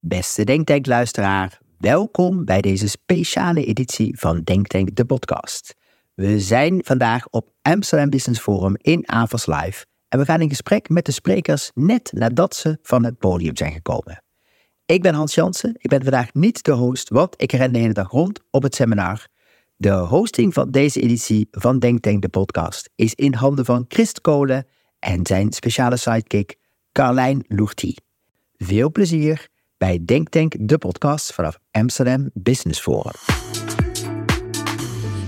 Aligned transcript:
Beste 0.00 0.44
Denktank-luisteraar, 0.44 1.58
welkom 1.78 2.44
bij 2.44 2.60
deze 2.60 2.88
speciale 2.88 3.64
editie 3.64 4.18
van 4.18 4.42
Denktank, 4.42 4.96
de 4.96 5.04
podcast. 5.04 5.74
We 6.14 6.40
zijn 6.40 6.80
vandaag 6.84 7.28
op 7.28 7.50
Amsterdam 7.62 8.10
Business 8.10 8.40
Forum 8.40 8.74
in 8.76 9.08
Avals 9.08 9.46
Live 9.46 9.86
en 10.08 10.18
we 10.18 10.24
gaan 10.24 10.40
in 10.40 10.48
gesprek 10.48 10.88
met 10.88 11.04
de 11.04 11.12
sprekers 11.12 11.70
net 11.74 12.12
nadat 12.12 12.54
ze 12.54 12.78
van 12.82 13.04
het 13.04 13.18
podium 13.18 13.56
zijn 13.56 13.72
gekomen. 13.72 14.22
Ik 14.86 15.02
ben 15.02 15.14
Hans 15.14 15.34
Jansen, 15.34 15.74
ik 15.78 15.90
ben 15.90 16.02
vandaag 16.02 16.34
niet 16.34 16.64
de 16.64 16.72
host, 16.72 17.08
want 17.08 17.42
ik 17.42 17.52
ren 17.52 17.72
de 17.72 17.78
hele 17.78 17.92
dag 17.92 18.10
rond 18.10 18.40
op 18.50 18.62
het 18.62 18.74
seminar. 18.74 19.26
De 19.76 19.92
hosting 19.92 20.54
van 20.54 20.70
deze 20.70 21.00
editie 21.00 21.48
van 21.50 21.78
Denktank, 21.78 22.22
de 22.22 22.28
podcast, 22.28 22.90
is 22.94 23.14
in 23.14 23.34
handen 23.34 23.64
van 23.64 23.84
Christ 23.88 24.20
Kolen 24.20 24.66
en 24.98 25.26
zijn 25.26 25.52
speciale 25.52 25.96
sidekick 25.96 26.56
Carlijn 26.92 27.44
Loerti. 27.48 27.94
Veel 28.56 28.92
plezier 28.92 29.48
bij 29.78 29.98
Denktank, 30.02 30.54
de 30.58 30.78
podcast 30.78 31.34
vanaf 31.34 31.58
Amsterdam 31.70 32.30
Business 32.34 32.80
Forum. 32.80 33.12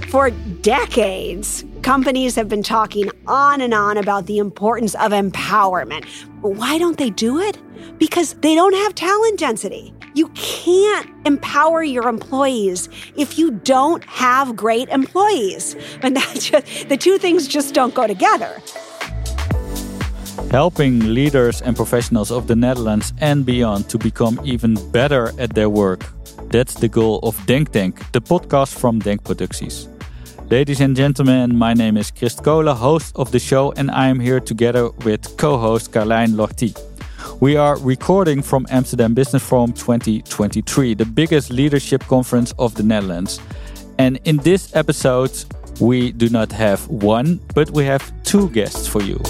For 0.08 0.32
decades, 0.60 1.64
companies 1.82 2.34
have 2.34 2.48
been 2.48 2.62
talking 2.62 3.12
on 3.24 3.60
and 3.60 3.72
on 3.72 3.96
about 3.96 4.26
the 4.26 4.36
importance 4.36 4.98
of 4.98 5.12
empowerment. 5.12 6.04
Why 6.40 6.78
don't 6.78 6.96
they 6.96 7.10
do 7.10 7.38
it? 7.38 7.58
Because 7.98 8.34
they 8.40 8.54
don't 8.54 8.74
have 8.74 8.92
talent 8.94 9.38
density. 9.38 9.92
You 10.14 10.30
can't 10.34 11.06
empower 11.24 11.84
your 11.84 12.08
employees 12.08 12.88
if 13.16 13.38
you 13.38 13.50
don't 13.50 14.04
have 14.04 14.56
great 14.56 14.88
employees. 14.88 15.76
And 16.02 16.16
that 16.16 16.40
just, 16.40 16.88
the 16.88 16.96
two 16.96 17.18
things 17.18 17.48
just 17.48 17.74
don't 17.74 17.94
go 17.94 18.06
together 18.06 18.60
helping 20.50 21.14
leaders 21.14 21.62
and 21.62 21.76
professionals 21.76 22.32
of 22.32 22.48
the 22.48 22.56
Netherlands 22.56 23.12
and 23.20 23.46
beyond 23.46 23.88
to 23.88 23.96
become 23.96 24.40
even 24.44 24.74
better 24.90 25.32
at 25.38 25.54
their 25.54 25.70
work. 25.70 26.04
That's 26.50 26.74
the 26.74 26.88
goal 26.88 27.20
of 27.22 27.38
Denk 27.46 27.70
Tank, 27.70 28.10
the 28.10 28.20
podcast 28.20 28.76
from 28.76 28.98
Denk 28.98 29.22
Producties. 29.22 29.86
Ladies 30.50 30.80
and 30.80 30.96
gentlemen, 30.96 31.56
my 31.56 31.72
name 31.72 31.96
is 31.96 32.10
Christ 32.10 32.42
Kolen, 32.42 32.74
host 32.76 33.14
of 33.14 33.30
the 33.30 33.38
show, 33.38 33.72
and 33.76 33.92
I 33.92 34.08
am 34.08 34.18
here 34.18 34.40
together 34.40 34.90
with 35.04 35.36
co 35.36 35.56
host 35.56 35.92
Carlijn 35.92 36.36
Lortie. 36.36 36.74
We 37.38 37.54
are 37.56 37.78
recording 37.78 38.42
from 38.42 38.66
Amsterdam 38.70 39.14
Business 39.14 39.44
Forum 39.44 39.72
2023, 39.72 40.94
the 40.94 41.04
biggest 41.04 41.50
leadership 41.50 42.02
conference 42.08 42.52
of 42.58 42.74
the 42.74 42.82
Netherlands. 42.82 43.38
And 43.98 44.18
in 44.24 44.38
this 44.38 44.74
episode, 44.74 45.44
we 45.78 46.10
do 46.10 46.28
not 46.28 46.50
have 46.50 46.88
one, 46.88 47.38
but 47.54 47.70
we 47.70 47.84
have 47.84 48.02
two 48.24 48.50
guests 48.50 48.88
for 48.88 49.02
you. 49.02 49.22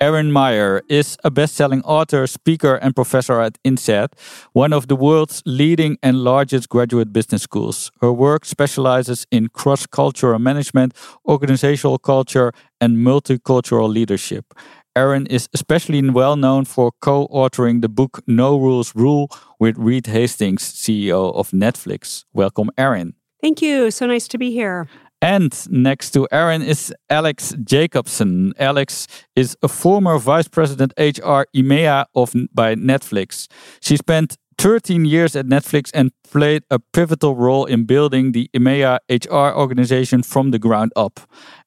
Erin 0.00 0.32
Meyer 0.32 0.80
is 0.88 1.18
a 1.24 1.30
best 1.30 1.54
selling 1.54 1.82
author, 1.82 2.26
speaker, 2.26 2.76
and 2.76 2.96
professor 2.96 3.38
at 3.38 3.58
INSEAD, 3.64 4.08
one 4.54 4.72
of 4.72 4.88
the 4.88 4.96
world's 4.96 5.42
leading 5.44 5.98
and 6.02 6.24
largest 6.24 6.70
graduate 6.70 7.12
business 7.12 7.42
schools. 7.42 7.92
Her 8.00 8.10
work 8.10 8.46
specializes 8.46 9.26
in 9.30 9.48
cross 9.48 9.84
cultural 9.86 10.38
management, 10.38 10.94
organizational 11.28 11.98
culture, 11.98 12.52
and 12.80 12.96
multicultural 12.96 13.92
leadership. 13.92 14.54
Erin 14.96 15.26
is 15.26 15.50
especially 15.52 16.00
well 16.08 16.34
known 16.34 16.64
for 16.64 16.92
co 17.02 17.28
authoring 17.28 17.82
the 17.82 17.90
book 17.90 18.22
No 18.26 18.58
Rules 18.58 18.94
Rule 18.96 19.28
with 19.58 19.76
Reed 19.76 20.06
Hastings, 20.06 20.62
CEO 20.62 21.34
of 21.34 21.50
Netflix. 21.50 22.24
Welcome, 22.32 22.70
Erin. 22.78 23.12
Thank 23.42 23.60
you. 23.60 23.90
So 23.90 24.06
nice 24.06 24.28
to 24.28 24.38
be 24.38 24.50
here. 24.50 24.88
And 25.22 25.54
next 25.70 26.10
to 26.12 26.26
Erin 26.32 26.62
is 26.62 26.94
Alix 27.10 27.54
Jacobson. 27.62 28.54
Alix 28.58 29.06
is 29.36 29.56
a 29.62 29.68
former 29.68 30.18
vice 30.18 30.48
president 30.48 30.94
HR 30.96 31.44
EMEA 31.54 32.06
of 32.14 32.32
by 32.54 32.74
Netflix. 32.74 33.46
She 33.82 33.96
spent 33.98 34.38
13 34.56 35.04
years 35.04 35.36
at 35.36 35.46
Netflix 35.46 35.90
and 35.94 36.10
played 36.30 36.62
a 36.70 36.78
pivotal 36.78 37.34
role 37.34 37.66
in 37.66 37.84
building 37.84 38.32
the 38.32 38.48
EMEA 38.54 38.98
HR 39.10 39.54
organization 39.58 40.22
from 40.22 40.52
the 40.52 40.58
ground 40.58 40.92
up. 40.96 41.20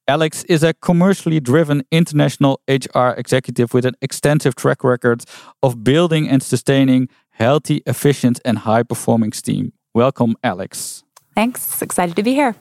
Alix 0.08 0.44
is 0.44 0.62
a 0.62 0.74
commercially 0.74 1.40
driven 1.40 1.82
international 1.90 2.60
HR 2.68 3.10
executive 3.16 3.72
with 3.72 3.84
an 3.84 3.94
extensive 4.00 4.54
track 4.56 4.82
record 4.82 5.24
of 5.62 5.84
building 5.84 6.28
and 6.28 6.42
sustaining 6.42 7.08
healthy, 7.30 7.82
efficient, 7.86 8.40
and 8.44 8.58
high 8.58 8.82
performing 8.82 9.30
teams. 9.30 9.72
Welcome, 9.92 10.36
Alix. 10.42 11.04
Thanks. 11.34 11.82
Excited 11.82 12.14
to 12.16 12.22
be 12.22 12.34
here. 12.34 12.54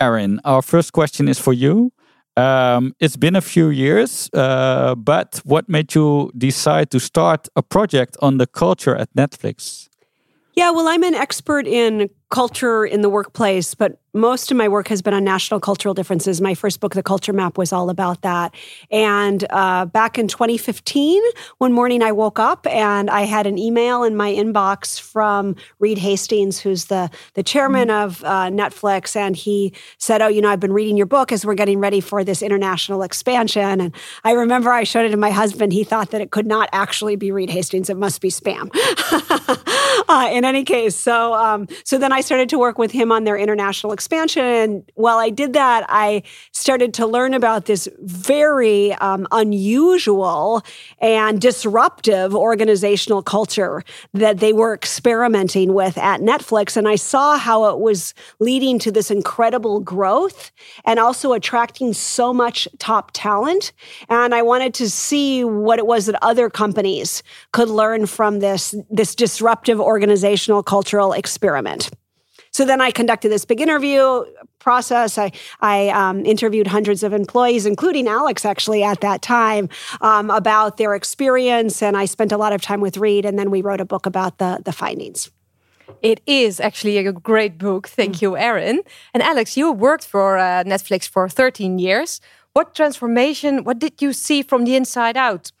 Erin, 0.00 0.40
our 0.44 0.62
first 0.62 0.92
question 0.92 1.28
is 1.28 1.38
for 1.38 1.52
you. 1.52 1.92
Um, 2.36 2.94
it's 3.00 3.16
been 3.16 3.36
a 3.36 3.40
few 3.40 3.68
years, 3.68 4.30
uh, 4.32 4.94
but 4.94 5.40
what 5.44 5.68
made 5.68 5.94
you 5.94 6.32
decide 6.36 6.90
to 6.90 7.00
start 7.00 7.48
a 7.54 7.62
project 7.62 8.16
on 8.22 8.38
the 8.38 8.46
culture 8.46 8.96
at 8.96 9.12
Netflix? 9.14 9.88
Yeah, 10.54 10.70
well, 10.70 10.88
I'm 10.88 11.02
an 11.02 11.14
expert 11.14 11.66
in 11.66 12.08
culture 12.30 12.84
in 12.84 13.02
the 13.02 13.08
workplace, 13.08 13.74
but 13.74 13.98
most 14.12 14.50
of 14.50 14.56
my 14.56 14.68
work 14.68 14.88
has 14.88 15.02
been 15.02 15.14
on 15.14 15.22
national 15.22 15.60
cultural 15.60 15.94
differences. 15.94 16.40
My 16.40 16.54
first 16.54 16.80
book, 16.80 16.94
The 16.94 17.02
Culture 17.02 17.32
Map, 17.32 17.56
was 17.56 17.72
all 17.72 17.90
about 17.90 18.22
that. 18.22 18.54
And 18.90 19.44
uh, 19.50 19.84
back 19.84 20.18
in 20.18 20.26
2015, 20.26 21.22
one 21.58 21.72
morning 21.72 22.02
I 22.02 22.10
woke 22.12 22.38
up 22.38 22.66
and 22.66 23.08
I 23.08 23.22
had 23.22 23.46
an 23.46 23.58
email 23.58 24.02
in 24.02 24.16
my 24.16 24.32
inbox 24.32 25.00
from 25.00 25.54
Reed 25.78 25.98
Hastings, 25.98 26.58
who's 26.58 26.86
the, 26.86 27.10
the 27.34 27.42
chairman 27.42 27.88
mm-hmm. 27.88 28.04
of 28.04 28.24
uh, 28.24 28.50
Netflix. 28.50 29.14
And 29.14 29.36
he 29.36 29.72
said, 29.98 30.22
Oh, 30.22 30.28
you 30.28 30.40
know, 30.40 30.50
I've 30.50 30.60
been 30.60 30.72
reading 30.72 30.96
your 30.96 31.06
book 31.06 31.30
as 31.30 31.46
we're 31.46 31.54
getting 31.54 31.78
ready 31.78 32.00
for 32.00 32.24
this 32.24 32.42
international 32.42 33.02
expansion. 33.02 33.80
And 33.80 33.94
I 34.24 34.32
remember 34.32 34.70
I 34.70 34.84
showed 34.84 35.06
it 35.06 35.10
to 35.10 35.16
my 35.16 35.30
husband. 35.30 35.72
He 35.72 35.84
thought 35.84 36.10
that 36.10 36.20
it 36.20 36.32
could 36.32 36.46
not 36.46 36.68
actually 36.72 37.14
be 37.14 37.30
Reed 37.30 37.50
Hastings, 37.50 37.88
it 37.88 37.96
must 37.96 38.20
be 38.20 38.28
spam. 38.30 38.70
uh, 40.08 40.28
in 40.32 40.44
any 40.44 40.64
case, 40.64 40.96
so, 40.96 41.34
um, 41.34 41.68
so 41.84 41.96
then 41.96 42.12
I 42.12 42.19
I 42.20 42.22
started 42.22 42.50
to 42.50 42.58
work 42.58 42.76
with 42.76 42.90
him 42.90 43.10
on 43.12 43.24
their 43.24 43.38
international 43.38 43.94
expansion. 43.94 44.44
And 44.44 44.92
while 44.94 45.16
I 45.16 45.30
did 45.30 45.54
that, 45.54 45.86
I 45.88 46.22
started 46.52 46.92
to 46.94 47.06
learn 47.06 47.32
about 47.32 47.64
this 47.64 47.88
very 47.98 48.92
um, 48.96 49.26
unusual 49.32 50.62
and 50.98 51.40
disruptive 51.40 52.34
organizational 52.34 53.22
culture 53.22 53.82
that 54.12 54.36
they 54.36 54.52
were 54.52 54.74
experimenting 54.74 55.72
with 55.72 55.96
at 55.96 56.20
Netflix. 56.20 56.76
And 56.76 56.86
I 56.86 56.96
saw 56.96 57.38
how 57.38 57.70
it 57.70 57.78
was 57.78 58.12
leading 58.38 58.78
to 58.80 58.92
this 58.92 59.10
incredible 59.10 59.80
growth 59.80 60.52
and 60.84 60.98
also 60.98 61.32
attracting 61.32 61.94
so 61.94 62.34
much 62.34 62.68
top 62.76 63.12
talent. 63.14 63.72
And 64.10 64.34
I 64.34 64.42
wanted 64.42 64.74
to 64.74 64.90
see 64.90 65.42
what 65.42 65.78
it 65.78 65.86
was 65.86 66.04
that 66.04 66.22
other 66.22 66.50
companies 66.50 67.22
could 67.52 67.70
learn 67.70 68.04
from 68.04 68.40
this, 68.40 68.74
this 68.90 69.14
disruptive 69.14 69.80
organizational 69.80 70.62
cultural 70.62 71.14
experiment. 71.14 71.88
So 72.52 72.64
then 72.64 72.80
I 72.80 72.90
conducted 72.90 73.30
this 73.30 73.44
big 73.44 73.60
interview 73.60 74.24
process. 74.58 75.18
I, 75.18 75.30
I 75.60 75.88
um, 75.90 76.26
interviewed 76.26 76.66
hundreds 76.66 77.02
of 77.02 77.12
employees, 77.12 77.64
including 77.64 78.08
Alix, 78.08 78.44
actually, 78.44 78.82
at 78.82 79.00
that 79.02 79.22
time, 79.22 79.68
um, 80.00 80.30
about 80.30 80.76
their 80.76 80.94
experience. 80.94 81.82
And 81.82 81.96
I 81.96 82.06
spent 82.06 82.32
a 82.32 82.36
lot 82.36 82.52
of 82.52 82.60
time 82.60 82.80
with 82.80 82.96
Reed, 82.96 83.24
and 83.24 83.38
then 83.38 83.50
we 83.50 83.62
wrote 83.62 83.80
a 83.80 83.84
book 83.84 84.04
about 84.06 84.38
the, 84.38 84.60
the 84.64 84.72
findings. 84.72 85.30
It 86.02 86.20
is 86.26 86.60
actually 86.60 86.98
a 86.98 87.12
great 87.12 87.58
book. 87.58 87.88
Thank 87.88 88.16
mm. 88.16 88.22
you, 88.22 88.36
Erin. 88.36 88.82
And 89.14 89.22
Alix, 89.22 89.56
you 89.56 89.70
worked 89.72 90.04
for 90.04 90.38
uh, 90.38 90.64
Netflix 90.64 91.08
for 91.08 91.28
13 91.28 91.78
years. 91.78 92.20
What 92.52 92.74
transformation, 92.74 93.64
what 93.64 93.78
did 93.78 94.02
you 94.02 94.12
see 94.12 94.42
from 94.42 94.64
the 94.64 94.74
inside 94.74 95.16
out? 95.16 95.52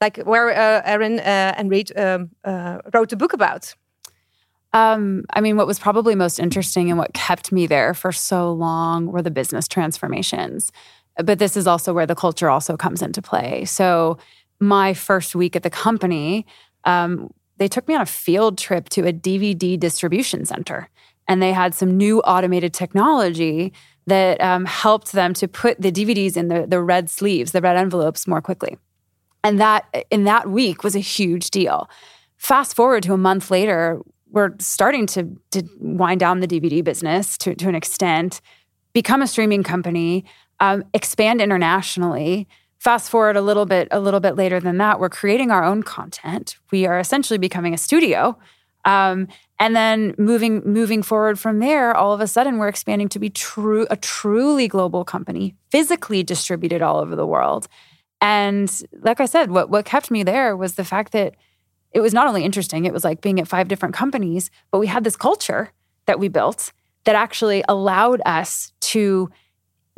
Like 0.00 0.18
where 0.18 0.50
uh, 0.50 0.82
Erin 0.84 1.18
uh, 1.18 1.54
and 1.56 1.70
Reed 1.70 1.96
um, 1.98 2.30
uh, 2.44 2.78
wrote 2.94 3.10
the 3.10 3.16
book 3.16 3.32
about? 3.32 3.74
Um, 4.72 5.24
I 5.32 5.40
mean, 5.40 5.56
what 5.56 5.66
was 5.66 5.78
probably 5.78 6.14
most 6.14 6.38
interesting 6.38 6.90
and 6.90 6.98
what 6.98 7.14
kept 7.14 7.52
me 7.52 7.66
there 7.66 7.94
for 7.94 8.12
so 8.12 8.52
long 8.52 9.06
were 9.06 9.22
the 9.22 9.30
business 9.30 9.66
transformations. 9.66 10.72
But 11.16 11.38
this 11.38 11.56
is 11.56 11.66
also 11.66 11.92
where 11.92 12.06
the 12.06 12.14
culture 12.14 12.50
also 12.50 12.76
comes 12.76 13.02
into 13.02 13.22
play. 13.22 13.64
So, 13.64 14.18
my 14.60 14.92
first 14.92 15.36
week 15.36 15.54
at 15.54 15.62
the 15.62 15.70
company, 15.70 16.44
um, 16.84 17.32
they 17.58 17.68
took 17.68 17.86
me 17.86 17.94
on 17.94 18.00
a 18.00 18.06
field 18.06 18.58
trip 18.58 18.88
to 18.90 19.06
a 19.06 19.12
DVD 19.12 19.78
distribution 19.78 20.44
center, 20.44 20.88
and 21.28 21.40
they 21.40 21.52
had 21.52 21.74
some 21.74 21.96
new 21.96 22.20
automated 22.20 22.74
technology 22.74 23.72
that 24.06 24.40
um, 24.40 24.64
helped 24.64 25.12
them 25.12 25.34
to 25.34 25.46
put 25.46 25.80
the 25.80 25.92
DVDs 25.92 26.36
in 26.36 26.48
the, 26.48 26.66
the 26.66 26.82
red 26.82 27.10
sleeves, 27.10 27.52
the 27.52 27.60
red 27.60 27.76
envelopes 27.76 28.26
more 28.26 28.40
quickly. 28.40 28.78
And 29.44 29.60
that 29.60 30.06
in 30.10 30.24
that 30.24 30.48
week 30.50 30.82
was 30.82 30.96
a 30.96 31.00
huge 31.00 31.50
deal. 31.50 31.88
Fast 32.36 32.74
forward 32.74 33.02
to 33.04 33.12
a 33.12 33.18
month 33.18 33.50
later, 33.50 34.00
we're 34.30 34.54
starting 34.58 35.06
to, 35.06 35.36
to 35.52 35.62
wind 35.80 36.20
down 36.20 36.40
the 36.40 36.48
DVD 36.48 36.82
business 36.82 37.38
to, 37.38 37.54
to 37.54 37.68
an 37.68 37.74
extent, 37.74 38.40
become 38.92 39.22
a 39.22 39.26
streaming 39.26 39.62
company, 39.62 40.24
um, 40.60 40.84
expand 40.94 41.40
internationally. 41.40 42.48
Fast 42.78 43.10
forward 43.10 43.36
a 43.36 43.40
little 43.40 43.66
bit, 43.66 43.88
a 43.90 44.00
little 44.00 44.20
bit 44.20 44.36
later 44.36 44.60
than 44.60 44.78
that, 44.78 45.00
we're 45.00 45.08
creating 45.08 45.50
our 45.50 45.64
own 45.64 45.82
content. 45.82 46.56
We 46.70 46.86
are 46.86 46.98
essentially 46.98 47.38
becoming 47.38 47.74
a 47.74 47.78
studio. 47.78 48.38
Um, 48.84 49.28
and 49.58 49.74
then 49.74 50.14
moving 50.18 50.62
moving 50.64 51.02
forward 51.02 51.38
from 51.38 51.58
there, 51.58 51.94
all 51.94 52.12
of 52.12 52.20
a 52.20 52.26
sudden 52.26 52.58
we're 52.58 52.68
expanding 52.68 53.08
to 53.10 53.18
be 53.18 53.28
true 53.28 53.86
a 53.90 53.96
truly 53.96 54.68
global 54.68 55.04
company, 55.04 55.56
physically 55.70 56.22
distributed 56.22 56.80
all 56.80 56.98
over 56.98 57.16
the 57.16 57.26
world. 57.26 57.66
And 58.20 58.70
like 59.02 59.20
I 59.20 59.26
said, 59.26 59.50
what 59.50 59.68
what 59.68 59.84
kept 59.84 60.10
me 60.10 60.22
there 60.22 60.56
was 60.56 60.74
the 60.74 60.84
fact 60.84 61.12
that 61.12 61.34
it 61.92 62.00
was 62.00 62.14
not 62.14 62.26
only 62.26 62.44
interesting, 62.44 62.84
it 62.84 62.92
was 62.92 63.04
like 63.04 63.20
being 63.20 63.40
at 63.40 63.48
five 63.48 63.68
different 63.68 63.94
companies, 63.94 64.50
but 64.70 64.78
we 64.78 64.86
had 64.86 65.04
this 65.04 65.16
culture 65.16 65.72
that 66.06 66.18
we 66.18 66.28
built 66.28 66.72
that 67.04 67.14
actually 67.14 67.64
allowed 67.68 68.20
us 68.26 68.72
to 68.80 69.30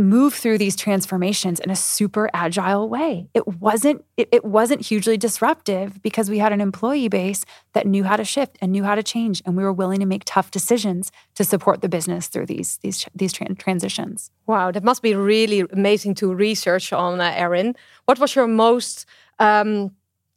move 0.00 0.32
through 0.34 0.58
these 0.58 0.75
transformations 0.75 1.60
in 1.60 1.70
a 1.70 1.76
super 1.76 2.31
agile 2.32 2.88
way. 2.88 3.28
It 3.34 3.46
wasn't 3.46 4.04
it, 4.16 4.28
it, 4.32 4.44
wasn't 4.44 4.81
hugely 4.81 5.16
disruptive 5.16 6.02
because 6.02 6.31
we 6.31 6.38
had 6.38 6.52
an 6.52 6.60
employee 6.60 7.08
base 7.08 7.44
that 7.75 7.87
knew 7.87 8.04
how 8.04 8.16
to 8.16 8.25
shift 8.25 8.56
and 8.60 8.72
knew 8.72 8.82
how 8.82 8.94
to 8.94 9.02
change 9.02 9.43
and 9.44 9.56
we 9.56 9.62
were 9.62 9.72
willing 9.72 10.00
to 10.00 10.06
make 10.06 10.22
tough 10.25 10.50
decisions 10.50 11.12
to 11.34 11.44
support 11.44 11.82
the 11.82 11.88
business 11.88 12.28
through 12.28 12.46
these 12.46 12.78
these 12.78 13.06
these 13.14 13.32
tra- 13.32 13.54
transitions. 13.56 14.31
Wow, 14.46 14.70
that 14.72 14.82
must 14.82 15.02
be 15.02 15.14
really 15.14 15.60
amazing 15.72 16.14
to 16.16 16.34
research 16.34 16.93
on 16.93 17.20
uh, 17.20 17.32
Erin. 17.36 17.76
What 18.06 18.19
was 18.19 18.34
your 18.34 18.46
most 18.46 19.06
um, 19.38 19.90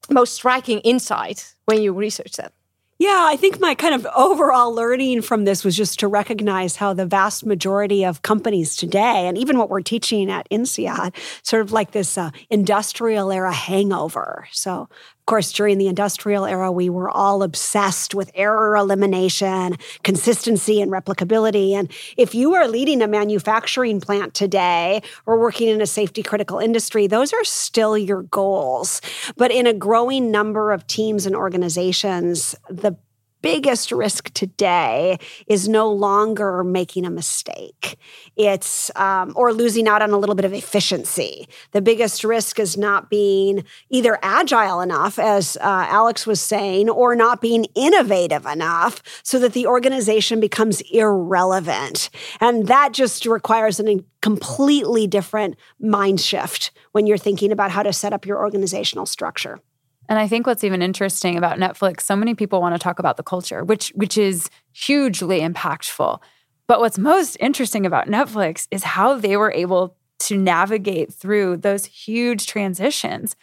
most 0.10 0.34
striking 0.34 0.80
insight 0.80 1.56
when 1.66 1.82
you 1.82 1.94
researched 1.94 2.38
that? 2.38 2.54
Yeah, 3.00 3.26
I 3.28 3.36
think 3.36 3.60
my 3.60 3.76
kind 3.76 3.96
of 3.96 4.08
overall 4.16 4.74
learning 4.74 5.24
from 5.24 5.46
this 5.46 5.66
was 5.66 5.76
just 5.76 6.00
to 6.00 6.08
recognize 6.08 6.76
how 6.76 6.94
the 6.94 7.06
vast 7.06 7.46
majority 7.46 8.06
of 8.06 8.22
companies 8.22 8.76
today, 8.76 9.28
and 9.28 9.38
even 9.38 9.58
what 9.58 9.70
we're 9.70 9.82
teaching 9.82 10.30
at 10.30 10.48
INSEAD, 10.50 11.14
sort 11.42 11.64
of 11.64 11.72
like 11.72 11.92
this 11.92 12.18
uh, 12.18 12.30
industrial 12.50 13.32
era 13.32 13.52
hangover. 13.52 14.48
So, 14.52 14.88
of 15.24 15.28
course, 15.28 15.54
during 15.54 15.78
the 15.78 15.88
industrial 15.88 16.44
era, 16.46 16.70
we 16.70 16.90
were 16.90 17.10
all 17.10 17.44
obsessed 17.44 18.14
with 18.14 18.30
error 18.36 18.76
elimination, 18.76 19.78
consistency, 20.04 20.82
and 20.82 20.92
replicability. 20.92 21.72
And 21.72 21.90
if 22.18 22.36
you 22.36 22.56
are 22.56 22.68
leading 22.68 23.02
a 23.02 23.08
manufacturing 23.08 24.02
plant 24.02 24.34
today 24.34 25.02
or 25.26 25.40
working 25.40 25.70
in 25.70 25.80
a 25.80 25.86
safety 25.86 26.24
critical 26.24 26.60
industry, 26.60 27.08
those 27.08 27.32
are 27.32 27.46
still 27.46 27.98
your 27.98 28.24
goals. 28.24 29.00
But 29.38 29.52
in 29.52 29.66
a 29.66 29.72
growing 29.72 30.30
number 30.30 30.74
of 30.74 30.86
teams 30.88 31.26
and 31.26 31.38
organizations, 31.38 32.54
the 32.70 32.98
biggest 33.44 33.92
risk 33.92 34.34
today 34.34 35.20
is 35.46 35.68
no 35.70 35.92
longer 35.92 36.64
making 36.64 37.06
a 37.06 37.12
mistake. 37.12 38.00
It's 38.36 38.90
um, 38.96 39.34
or 39.36 39.54
losing 39.54 39.88
out 39.88 40.02
on 40.02 40.10
a 40.10 40.18
little 40.18 40.34
bit 40.34 40.46
of 40.46 40.54
efficiency. 40.54 41.48
The 41.74 41.82
biggest 41.82 42.24
risk 42.24 42.58
is 42.58 42.76
not 42.78 43.10
being 43.10 43.64
either 43.90 44.18
agile 44.24 44.82
enough, 44.82 45.20
as 45.20 45.58
uh, 45.58 45.86
Alix 45.90 46.26
was 46.26 46.42
saying, 46.42 46.90
or 46.90 47.16
not 47.16 47.42
being 47.42 47.66
innovative 47.76 48.46
enough 48.48 49.04
so 49.22 49.38
that 49.40 49.54
the 49.54 49.68
organization 49.68 50.40
becomes 50.40 50.82
irrelevant. 50.92 52.10
And 52.40 52.68
that 52.68 52.94
just 52.94 53.26
requires 53.26 53.80
a 53.80 53.98
completely 54.22 55.06
different 55.06 55.58
mind 55.80 56.22
shift 56.22 56.72
when 56.94 57.06
you're 57.06 57.18
thinking 57.18 57.52
about 57.52 57.72
how 57.72 57.84
to 57.84 57.92
set 57.92 58.14
up 58.14 58.26
your 58.26 58.40
organizational 58.40 59.06
structure. 59.06 59.60
And 60.10 60.20
I 60.20 60.28
think 60.28 60.46
what's 60.46 60.64
even 60.64 60.82
interesting 60.82 61.38
about 61.38 61.58
Netflix, 61.58 62.02
so 62.02 62.16
many 62.16 62.36
people 62.36 62.62
want 62.62 62.76
to 62.76 62.80
talk 62.80 63.00
about 63.00 63.18
the 63.18 63.24
culture, 63.24 63.64
which 63.64 63.90
which 63.96 64.18
is 64.18 64.50
hugely 64.72 65.40
impactful. 65.40 66.20
But 66.68 66.80
what's 66.80 66.98
most 66.98 67.38
interesting 67.40 67.86
about 67.86 68.08
Netflix 68.08 68.68
is 68.72 68.84
how 68.84 69.18
they 69.18 69.38
were 69.38 69.52
able 69.52 69.98
to 70.20 70.38
navigate 70.38 71.14
through 71.14 71.58
those 71.58 71.86
huge 71.86 72.48
transitions 72.48 73.36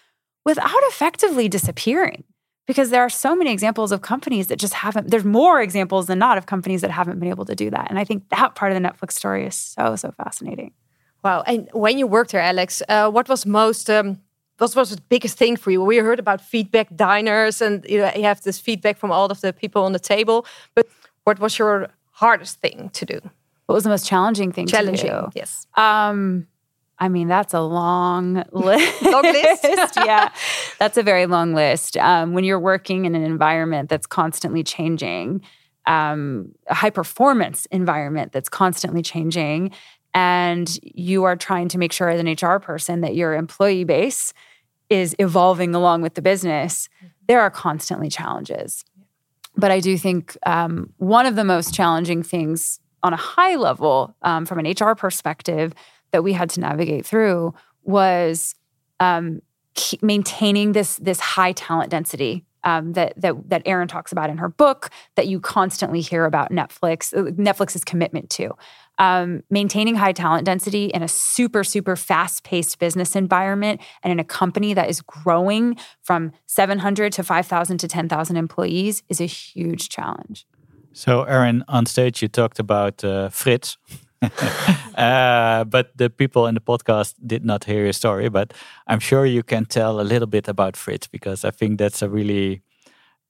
without 0.45 0.83
effectively 0.89 1.49
disappearing. 1.49 2.25
Because 2.67 2.91
there 2.91 3.03
are 3.03 3.11
so 3.11 3.35
many 3.35 3.53
examples 3.53 3.91
of 3.91 4.01
companies 4.01 4.47
that 4.47 4.59
just 4.59 4.75
haven't, 4.75 5.11
there's 5.11 5.25
more 5.25 5.61
examples 5.61 6.07
than 6.07 6.21
not 6.21 6.39
of 6.39 6.47
companies 6.47 6.83
that 6.83 6.91
haven't 6.91 7.19
been 7.19 7.29
able 7.29 7.45
to 7.47 7.57
do 7.57 7.69
that. 7.71 7.91
And 7.91 7.99
I 7.99 8.05
think 8.05 8.29
that 8.29 8.55
part 8.55 8.71
of 8.71 8.81
the 8.81 8.89
Netflix 8.89 9.13
story 9.13 9.45
is 9.45 9.57
so, 9.57 9.97
so 9.97 10.13
fascinating. 10.13 10.73
Wow. 11.25 11.43
And 11.47 11.69
when 11.73 11.99
you 11.99 12.07
worked 12.07 12.31
there, 12.31 12.41
Alix, 12.41 12.81
uh, 12.89 13.11
what 13.11 13.29
was 13.29 13.45
most 13.45 13.91
um, 13.91 14.21
what 14.61 14.77
was 14.77 14.91
the 14.91 15.03
biggest 15.09 15.39
thing 15.39 15.57
for 15.57 15.71
you? 15.71 15.83
We 15.83 15.97
heard 15.97 16.19
about 16.19 16.41
feedback 16.41 16.95
diners, 16.95 17.63
and 17.63 17.85
you, 17.89 17.99
know, 17.99 18.13
you 18.15 18.25
have 18.25 18.43
this 18.43 18.59
feedback 18.59 18.99
from 18.99 19.11
all 19.11 19.31
of 19.31 19.41
the 19.41 19.53
people 19.53 19.85
on 19.85 19.93
the 19.93 19.99
table. 19.99 20.47
But 20.75 20.87
what 21.25 21.41
was 21.41 21.59
your 21.59 21.89
hardest 22.13 22.61
thing 22.61 22.91
to 22.93 23.07
do? 23.07 23.21
What 23.67 23.75
was 23.75 23.85
the 23.85 23.91
most 23.91 24.07
challenging 24.07 24.53
thing 24.53 24.67
challenging, 24.67 25.11
to 25.11 25.31
do? 25.33 25.33
Yes. 25.35 25.67
Um, 25.77 26.47
I 26.99 27.09
mean, 27.09 27.29
that's 27.29 27.55
a 27.55 27.61
long 27.61 28.45
list. 28.53 29.03
long 29.03 29.23
list? 29.23 29.65
yeah, 29.97 30.31
that's 30.79 30.99
a 30.99 31.03
very 31.03 31.25
long 31.27 31.55
list. 31.55 31.97
Um, 31.97 32.35
when 32.35 32.45
you're 32.45 32.61
working 32.61 33.07
in 33.07 33.15
an 33.15 33.23
environment 33.23 33.89
that's 33.89 34.07
constantly 34.07 34.63
changing, 34.63 35.41
um, 35.87 36.53
a 36.67 36.75
high 36.75 36.91
performance 36.91 37.67
environment 37.67 38.33
that's 38.33 38.51
constantly 38.51 39.01
changing, 39.01 39.71
and 40.13 40.79
you 40.83 41.25
are 41.25 41.37
trying 41.37 41.69
to 41.69 41.79
make 41.79 41.93
sure 41.93 42.11
as 42.11 42.21
an 42.21 42.29
HR 42.31 42.59
person 42.59 43.01
that 43.01 43.15
your 43.15 43.35
employee 43.35 43.85
base 43.85 44.35
is 44.91 45.15
evolving 45.19 45.75
along 45.75 46.03
with 46.03 46.15
the 46.15 46.23
business, 46.23 46.89
there 47.29 47.41
are 47.41 47.51
constantly 47.51 48.11
challenges. 48.11 48.85
But 49.57 49.71
I 49.71 49.81
do 49.81 49.97
think 49.97 50.37
um, 50.45 50.93
one 50.99 51.27
of 51.27 51.37
the 51.37 51.45
most 51.45 51.73
challenging 51.73 52.23
things 52.23 52.81
on 53.03 53.13
a 53.13 53.17
high 53.17 53.57
level 53.57 54.15
um, 54.23 54.45
from 54.45 54.59
an 54.59 54.67
HR 54.67 54.95
perspective 54.95 55.73
that 56.11 56.23
we 56.23 56.33
had 56.33 56.51
to 56.51 56.61
navigate 56.61 57.07
through 57.07 57.55
was 57.85 58.55
um, 58.99 59.41
maintaining 60.03 60.73
this 60.73 60.97
this 60.97 61.21
high 61.21 61.53
talent 61.53 61.91
density 61.91 62.45
um, 62.65 62.93
that 62.93 63.19
that 63.21 63.49
that 63.49 63.63
Erin 63.65 63.89
talks 63.89 64.13
about 64.13 64.29
in 64.29 64.39
her 64.39 64.49
book 64.49 64.91
that 65.15 65.29
you 65.29 65.41
constantly 65.41 66.01
hear 66.01 66.25
about 66.25 66.51
Netflix 66.51 67.17
uh, 67.17 67.31
Netflix's 67.33 67.85
commitment 67.85 68.29
to 68.31 68.55
um, 69.01 69.43
maintaining 69.49 69.97
high 69.97 70.13
talent 70.13 70.45
density 70.45 70.85
in 70.85 71.03
a 71.03 71.09
super, 71.09 71.65
super 71.65 71.97
fast 71.97 72.45
paced 72.45 72.79
business 72.79 73.17
environment 73.17 73.81
and 74.03 74.13
in 74.13 74.21
a 74.21 74.25
company 74.25 74.75
that 74.75 74.91
is 74.91 75.01
growing 75.01 75.77
from 76.03 76.33
700 76.47 77.13
to 77.15 77.25
5,000 77.25 77.79
to 77.79 77.89
10,000 77.89 78.37
employees 78.37 79.03
is 79.09 79.21
a 79.21 79.25
huge 79.25 79.89
challenge. 79.89 80.47
So, 80.93 81.23
Erin, 81.23 81.65
on 81.67 81.87
stage, 81.87 82.21
you 82.21 82.29
talked 82.29 82.59
about 82.59 83.03
uh, 83.03 83.31
Fritz. 83.31 83.79
uh, 84.97 85.65
but 85.65 85.97
the 85.97 86.11
people 86.11 86.47
in 86.47 86.55
the 86.55 86.61
podcast 86.61 87.15
did 87.27 87.43
not 87.43 87.65
hear 87.65 87.85
your 87.85 87.95
story. 87.95 88.29
But 88.29 88.53
I'm 88.87 89.01
sure 89.01 89.25
you 89.25 89.43
can 89.43 89.65
tell 89.65 89.99
a 89.99 90.03
little 90.03 90.27
bit 90.27 90.47
about 90.47 90.77
Fritz 90.77 91.07
because 91.07 91.43
I 91.43 91.53
think 91.53 91.79
that's 91.79 92.03
a 92.03 92.09
really 92.11 92.63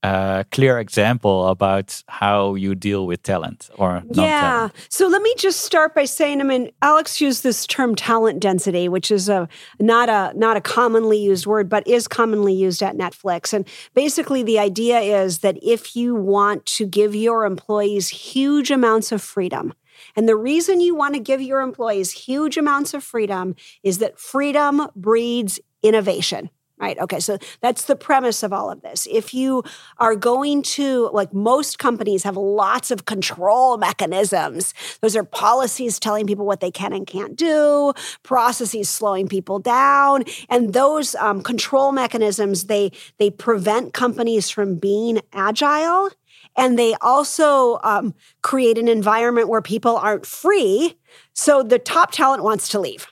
a 0.02 0.46
clear 0.50 0.78
example 0.78 1.48
about 1.48 2.02
how 2.08 2.54
you 2.54 2.74
deal 2.74 3.06
with 3.06 3.22
talent 3.22 3.68
or 3.76 4.02
yeah. 4.12 4.70
So 4.88 5.08
let 5.08 5.20
me 5.20 5.34
just 5.36 5.60
start 5.60 5.94
by 5.94 6.06
saying 6.06 6.40
i 6.40 6.44
mean 6.44 6.70
alix 6.80 7.20
used 7.20 7.42
this 7.42 7.66
term 7.66 7.94
talent 7.94 8.40
density 8.40 8.88
which 8.88 9.10
is 9.10 9.28
a 9.28 9.46
not 9.78 10.08
a 10.08 10.32
not 10.34 10.56
a 10.56 10.60
commonly 10.60 11.18
used 11.18 11.44
word 11.46 11.68
but 11.68 11.86
is 11.86 12.08
commonly 12.08 12.54
used 12.54 12.82
at 12.82 12.96
netflix. 12.96 13.52
And 13.52 13.68
basically 13.94 14.42
the 14.42 14.58
idea 14.58 15.00
is 15.00 15.40
that 15.40 15.58
if 15.62 15.94
you 15.94 16.14
want 16.14 16.64
to 16.66 16.86
give 16.86 17.14
your 17.14 17.44
employees 17.44 18.08
huge 18.08 18.70
amounts 18.70 19.12
of 19.12 19.20
freedom 19.20 19.74
and 20.16 20.26
the 20.26 20.36
reason 20.36 20.80
you 20.80 20.94
want 20.94 21.12
to 21.14 21.20
give 21.20 21.42
your 21.42 21.60
employees 21.60 22.10
huge 22.10 22.56
amounts 22.56 22.94
of 22.94 23.04
freedom 23.04 23.54
is 23.82 23.98
that 23.98 24.18
freedom 24.18 24.88
breeds 24.96 25.60
innovation 25.82 26.48
right? 26.80 26.98
Okay, 26.98 27.20
so 27.20 27.38
that's 27.60 27.84
the 27.84 27.96
premise 27.96 28.42
of 28.42 28.52
all 28.52 28.70
of 28.70 28.80
this. 28.80 29.06
If 29.10 29.34
you 29.34 29.62
are 29.98 30.16
going 30.16 30.62
to, 30.62 31.10
like 31.12 31.32
most 31.32 31.78
companies 31.78 32.22
have 32.24 32.36
lots 32.36 32.90
of 32.90 33.04
control 33.04 33.76
mechanisms, 33.76 34.74
those 35.00 35.14
are 35.14 35.24
policies 35.24 35.98
telling 35.98 36.26
people 36.26 36.46
what 36.46 36.60
they 36.60 36.70
can 36.70 36.92
and 36.92 37.06
can't 37.06 37.36
do, 37.36 37.92
processes 38.22 38.88
slowing 38.88 39.28
people 39.28 39.58
down, 39.58 40.24
and 40.48 40.72
those 40.72 41.14
um, 41.16 41.42
control 41.42 41.92
mechanisms 41.92 42.64
they 42.64 42.90
they 43.18 43.30
prevent 43.30 43.92
companies 43.92 44.48
from 44.48 44.76
being 44.76 45.20
agile. 45.32 46.10
And 46.56 46.78
they 46.78 46.94
also 47.00 47.78
um, 47.84 48.12
create 48.42 48.76
an 48.76 48.88
environment 48.88 49.48
where 49.48 49.62
people 49.62 49.96
aren't 49.96 50.26
free. 50.26 50.98
So 51.32 51.62
the 51.62 51.78
top 51.78 52.10
talent 52.10 52.42
wants 52.42 52.68
to 52.70 52.80
leave 52.80 53.06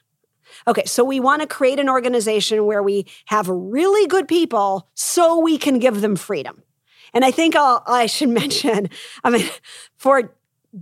Okay, 0.67 0.85
so 0.85 1.05
we 1.05 1.21
want 1.21 1.43
to 1.43 1.49
create 1.49 1.79
an 1.79 1.88
organization 1.88 2.67
where 2.67 2.83
we 2.83 3.07
have 3.27 3.49
really 3.49 4.07
good 4.07 4.29
people 4.29 4.88
so 4.95 5.38
we 5.38 5.59
can 5.59 5.79
give 5.79 6.00
them 6.00 6.17
freedom. 6.17 6.62
And 7.15 7.25
I 7.25 7.31
think 7.31 7.57
I'll, 7.57 7.83
i 7.87 8.07
should 8.07 8.29
mention, 8.43 8.91
I 9.25 9.31
mean, 9.31 9.49
for 9.97 10.35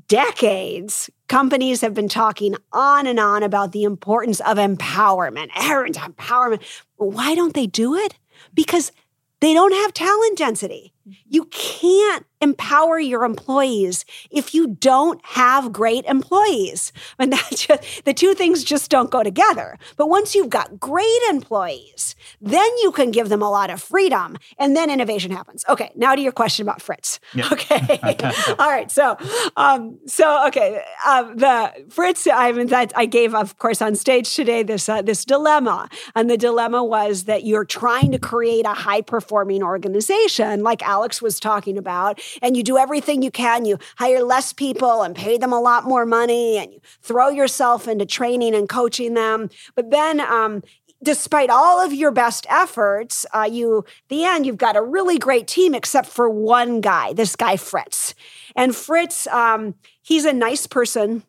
decades, 0.08 1.10
companies 1.28 1.80
have 1.80 1.94
been 1.94 2.08
talking 2.08 2.56
on 2.72 3.06
and 3.06 3.20
on 3.20 3.42
about 3.42 3.72
the 3.72 3.84
importance 3.84 4.40
of 4.40 4.58
empowerment, 4.58 5.50
Erin's 5.56 5.98
empowerment. 5.98 6.62
Why 6.96 7.34
don't 7.34 7.54
they 7.54 7.66
do 7.66 7.94
it? 7.94 8.14
Because 8.54 8.92
they 9.40 9.54
don't 9.54 9.72
have 9.72 9.92
talent 9.92 10.38
density. 10.38 10.92
You 11.28 11.44
can't 11.46 12.26
empower 12.40 12.98
your 12.98 13.24
employees 13.24 14.04
if 14.30 14.54
you 14.54 14.68
don't 14.68 15.24
have 15.24 15.72
great 15.72 16.04
employees. 16.04 16.92
And 17.18 17.32
that 17.32 17.50
just, 17.50 18.04
the 18.04 18.12
two 18.12 18.34
things 18.34 18.62
just 18.62 18.90
don't 18.90 19.10
go 19.10 19.22
together. 19.22 19.78
But 19.96 20.08
once 20.08 20.34
you've 20.34 20.50
got 20.50 20.78
great 20.78 21.22
employees, 21.30 22.14
then 22.40 22.68
you 22.82 22.92
can 22.92 23.10
give 23.10 23.30
them 23.30 23.42
a 23.42 23.50
lot 23.50 23.70
of 23.70 23.82
freedom 23.82 24.36
and 24.58 24.76
then 24.76 24.90
innovation 24.90 25.30
happens. 25.30 25.64
Okay, 25.68 25.92
now 25.96 26.14
to 26.14 26.20
your 26.20 26.32
question 26.32 26.66
about 26.66 26.82
Fritz. 26.82 27.18
Yeah. 27.34 27.48
Okay. 27.56 27.98
All 28.58 28.70
right. 28.70 28.90
So, 28.90 29.16
um, 29.56 29.98
so 30.06 30.46
okay, 30.48 30.82
uh, 31.06 31.22
the 31.34 31.86
Fritz, 31.88 32.26
I 32.26 32.52
mean, 32.52 32.66
that 32.68 32.92
I 32.94 33.06
gave, 33.06 33.34
of 33.34 33.58
course, 33.58 33.80
on 33.80 33.94
stage 33.94 34.34
today 34.34 34.62
this 34.62 34.88
uh, 34.88 35.02
this 35.02 35.24
dilemma, 35.24 35.88
and 36.14 36.28
the 36.28 36.36
dilemma 36.36 36.84
was 36.84 37.24
that 37.24 37.44
you're 37.44 37.64
trying 37.64 38.12
to 38.12 38.18
create 38.18 38.66
a 38.66 38.74
high 38.74 39.00
performing 39.00 39.62
organization, 39.62 40.62
like 40.62 40.82
Alix 40.82 41.22
was 41.22 41.40
talking 41.40 41.78
about, 41.78 42.20
and 42.42 42.56
you 42.56 42.62
do 42.62 42.78
everything 42.78 43.22
you 43.22 43.30
can. 43.30 43.64
You 43.64 43.78
hire 43.98 44.22
less 44.22 44.52
people 44.52 45.02
and 45.02 45.14
pay 45.14 45.38
them 45.38 45.52
a 45.52 45.60
lot 45.60 45.84
more 45.84 46.06
money, 46.06 46.58
and 46.58 46.72
you 46.72 46.80
throw 47.02 47.28
yourself 47.28 47.88
into 47.88 48.06
training 48.06 48.54
and 48.54 48.68
coaching 48.68 49.14
them. 49.14 49.50
But 49.74 49.90
then 49.90 50.20
um, 50.20 50.62
despite 51.02 51.50
all 51.50 51.84
of 51.84 51.92
your 51.92 52.10
best 52.10 52.46
efforts, 52.48 53.26
uh, 53.32 53.48
you 53.50 53.84
the 54.08 54.24
end 54.24 54.46
you've 54.46 54.56
got 54.56 54.76
a 54.76 54.82
really 54.82 55.18
great 55.18 55.46
team, 55.46 55.74
except 55.74 56.08
for 56.08 56.28
one 56.28 56.80
guy, 56.80 57.12
this 57.12 57.36
guy 57.36 57.56
Fritz. 57.56 58.14
And 58.54 58.74
Fritz, 58.74 59.26
um, 59.28 59.74
he's 60.02 60.24
a 60.24 60.32
nice 60.32 60.66
person, 60.66 61.22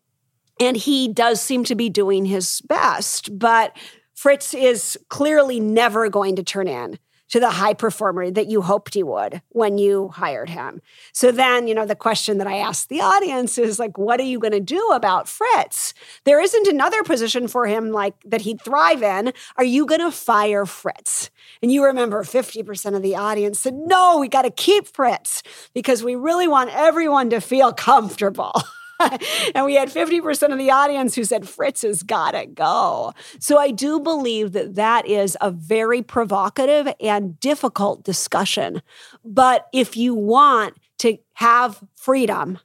and 0.60 0.78
he 0.78 1.08
does 1.08 1.42
seem 1.42 1.64
to 1.66 1.76
be 1.76 1.90
doing 1.90 2.26
his 2.26 2.62
best, 2.62 3.38
but 3.38 3.76
Fritz 4.16 4.54
is 4.54 4.98
clearly 5.10 5.60
never 5.60 6.10
going 6.10 6.36
to 6.38 6.44
turn 6.44 6.68
in 6.68 6.98
to 7.30 7.40
the 7.40 7.50
high 7.52 7.74
performer 7.74 8.32
that 8.32 8.48
you 8.48 8.62
hoped 8.62 8.94
he 8.94 9.04
would 9.04 9.42
when 9.50 9.78
you 9.78 10.10
hired 10.10 10.50
him. 10.50 10.82
So 11.12 11.32
then, 11.32 11.68
you 11.68 11.76
know, 11.76 11.86
the 11.86 11.96
question 11.96 12.38
that 12.38 12.48
I 12.48 12.58
asked 12.58 12.90
the 12.90 13.02
audience 13.02 13.58
is 13.58 13.80
like, 13.80 13.98
what 13.98 14.20
are 14.20 14.24
you 14.24 14.40
going 14.40 14.54
to 14.54 14.60
do 14.60 14.90
about 14.94 15.28
Fritz? 15.28 15.94
There 16.24 16.42
isn't 16.42 16.68
another 16.68 17.04
position 17.04 17.48
for 17.48 17.68
him 17.68 17.92
like 17.92 18.16
that 18.26 18.42
he'd 18.42 18.62
thrive 18.62 19.04
in. 19.04 19.34
Are 19.58 19.64
you 19.64 19.86
going 19.86 20.02
to 20.02 20.12
fire 20.12 20.66
Fritz? 20.66 21.30
And 21.62 21.72
you 21.72 21.84
remember 21.84 22.24
50% 22.24 22.96
of 22.96 23.02
the 23.02 23.16
audience 23.16 23.60
said, 23.60 23.74
no, 23.74 24.20
we 24.20 24.28
got 24.28 24.44
to 24.44 24.52
keep 24.52 24.88
Fritz 24.88 25.44
because 25.74 26.04
we 26.04 26.16
really 26.16 26.48
want 26.48 26.70
everyone 26.74 27.30
to 27.32 27.42
feel 27.42 27.74
comfortable. 27.74 28.54
and 29.56 29.66
we 29.66 29.76
had 29.76 29.90
50% 29.90 30.52
of 30.52 30.58
the 30.58 30.72
audience 30.72 31.16
who 31.16 31.24
said 31.24 31.48
Fritz 31.48 31.82
has 31.84 32.04
got 32.04 32.32
to 32.32 32.46
go. 32.46 33.14
So 33.40 33.58
I 33.58 33.72
do 33.72 34.00
believe 34.00 34.54
that 34.54 34.76
that 34.76 35.08
is 35.08 35.38
a 35.42 35.52
very 35.52 36.02
provocative 36.02 36.94
and 37.00 37.40
difficult 37.40 38.04
discussion. 38.04 38.82
But 39.24 39.68
if 39.74 39.96
you 39.98 40.14
want 40.14 40.78
to 41.00 41.18
have 41.34 41.84
freedom, 41.96 42.60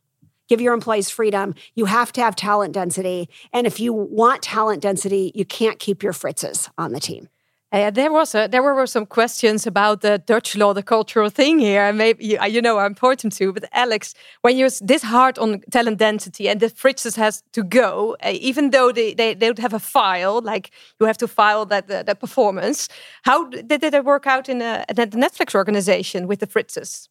give 0.49 0.61
your 0.61 0.75
employees 0.75 1.11
freedom, 1.11 1.55
you 1.75 1.85
have 1.87 2.13
to 2.13 2.21
have 2.21 2.37
talent 2.37 2.73
density. 2.75 3.29
And 3.53 3.67
if 3.67 3.81
you 3.81 3.93
want 3.93 4.43
talent 4.43 4.83
density, 4.83 5.33
you 5.35 5.45
can't 5.45 5.79
keep 5.79 6.03
your 6.03 6.13
Fritzes 6.13 6.71
on 6.79 6.93
the 6.93 7.01
team. 7.01 7.29
Uh, 7.73 7.91
there 7.91 8.13
was 8.13 8.35
a, 8.35 8.47
there 8.49 8.63
were 8.63 8.87
some 8.87 9.07
questions 9.07 9.67
about 9.67 10.03
the 10.03 10.19
Dutch 10.19 10.55
law, 10.57 10.75
the 10.75 10.83
cultural 10.83 11.31
thing 11.31 11.59
here, 11.59 11.85
and 11.85 11.97
maybe 11.97 12.23
you, 12.23 12.39
you 12.47 12.61
know 12.61 12.79
I'm 12.79 12.87
important 12.87 13.33
to. 13.37 13.51
But 13.51 13.65
Alix, 13.73 14.15
when 14.43 14.59
you're 14.59 14.69
this 14.83 15.03
hard 15.03 15.39
on 15.39 15.63
talent 15.71 15.99
density 15.99 16.51
and 16.51 16.61
the 16.61 16.69
Fritzes 16.69 17.17
has 17.17 17.43
to 17.53 17.63
go, 17.63 18.15
uh, 18.23 18.33
even 18.35 18.71
though 18.71 18.93
they, 18.93 19.15
they 19.15 19.33
they 19.33 19.47
don't 19.47 19.59
have 19.59 19.73
a 19.73 19.79
file, 19.79 20.43
like 20.43 20.71
you 21.01 21.07
have 21.07 21.17
to 21.19 21.29
file 21.29 21.65
that 21.67 21.91
uh, 21.91 22.03
that 22.03 22.21
performance. 22.21 22.89
How 23.23 23.49
did, 23.49 23.81
did 23.81 23.95
it 23.95 24.05
work 24.05 24.27
out 24.27 24.51
in 24.51 24.61
a, 24.61 24.85
the 24.89 25.07
Netflix 25.07 25.55
organization 25.55 26.27
with 26.27 26.41
the 26.41 26.47
Fritzes 26.47 27.09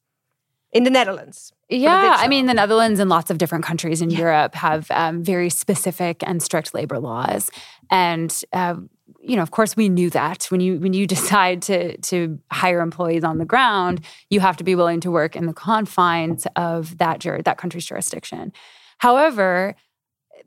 in 0.72 0.84
the 0.84 0.91
Netherlands? 0.91 1.51
Yeah, 1.70 2.18
I 2.20 2.27
mean, 2.27 2.48
the 2.48 2.53
Netherlands 2.53 3.00
and 3.00 3.10
lots 3.10 3.32
of 3.32 3.38
different 3.38 3.63
countries 3.63 4.01
in 4.01 4.10
yeah. 4.10 4.20
Europe 4.20 4.56
have 4.56 4.91
um, 4.91 5.24
very 5.24 5.50
specific 5.50 6.22
and 6.27 6.44
strict 6.44 6.74
labor 6.74 7.00
laws, 7.00 7.50
and 7.89 8.44
uh, 8.53 8.75
you 9.24 9.36
know, 9.36 9.42
of 9.42 9.51
course, 9.51 9.75
we 9.75 9.88
knew 9.88 10.10
that 10.10 10.46
when 10.46 10.62
you 10.62 10.80
when 10.80 10.94
you 10.94 11.08
decide 11.16 11.62
to 11.63 11.98
to 11.98 12.40
hire 12.51 12.82
employees 12.82 13.24
on 13.24 13.38
the 13.38 13.46
ground, 13.46 14.01
you 14.30 14.40
have 14.40 14.58
to 14.58 14.63
be 14.63 14.75
willing 14.75 15.00
to 15.01 15.12
work 15.12 15.36
in 15.36 15.46
the 15.46 15.54
confines 15.54 16.48
of 16.56 16.98
that 16.98 17.20
jur- 17.20 17.42
that 17.42 17.58
country's 17.58 17.86
jurisdiction. 17.86 18.51
However, 18.98 19.75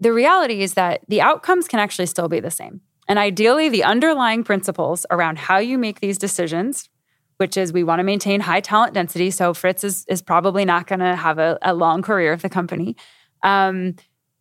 the 0.00 0.12
reality 0.12 0.62
is 0.62 0.74
that 0.74 1.00
the 1.08 1.20
outcomes 1.20 1.68
can 1.68 1.80
actually 1.80 2.06
still 2.06 2.28
be 2.28 2.40
the 2.40 2.50
same. 2.50 2.80
And 3.06 3.18
ideally, 3.18 3.68
the 3.68 3.84
underlying 3.84 4.44
principles 4.44 5.04
around 5.10 5.38
how 5.38 5.58
you 5.58 5.78
make 5.78 6.00
these 6.00 6.18
decisions, 6.18 6.88
which 7.36 7.56
is 7.56 7.72
we 7.72 7.84
want 7.84 8.00
to 8.00 8.04
maintain 8.04 8.40
high 8.40 8.60
talent 8.60 8.94
density. 8.94 9.30
So 9.30 9.52
Fritz 9.54 9.84
is, 9.84 10.06
is 10.08 10.22
probably 10.22 10.64
not 10.64 10.86
going 10.86 11.00
to 11.00 11.14
have 11.14 11.38
a, 11.38 11.58
a, 11.62 11.74
long 11.74 12.00
career 12.00 12.32
at 12.32 12.42
the 12.42 12.48
company. 12.48 12.96
Um, 13.42 13.96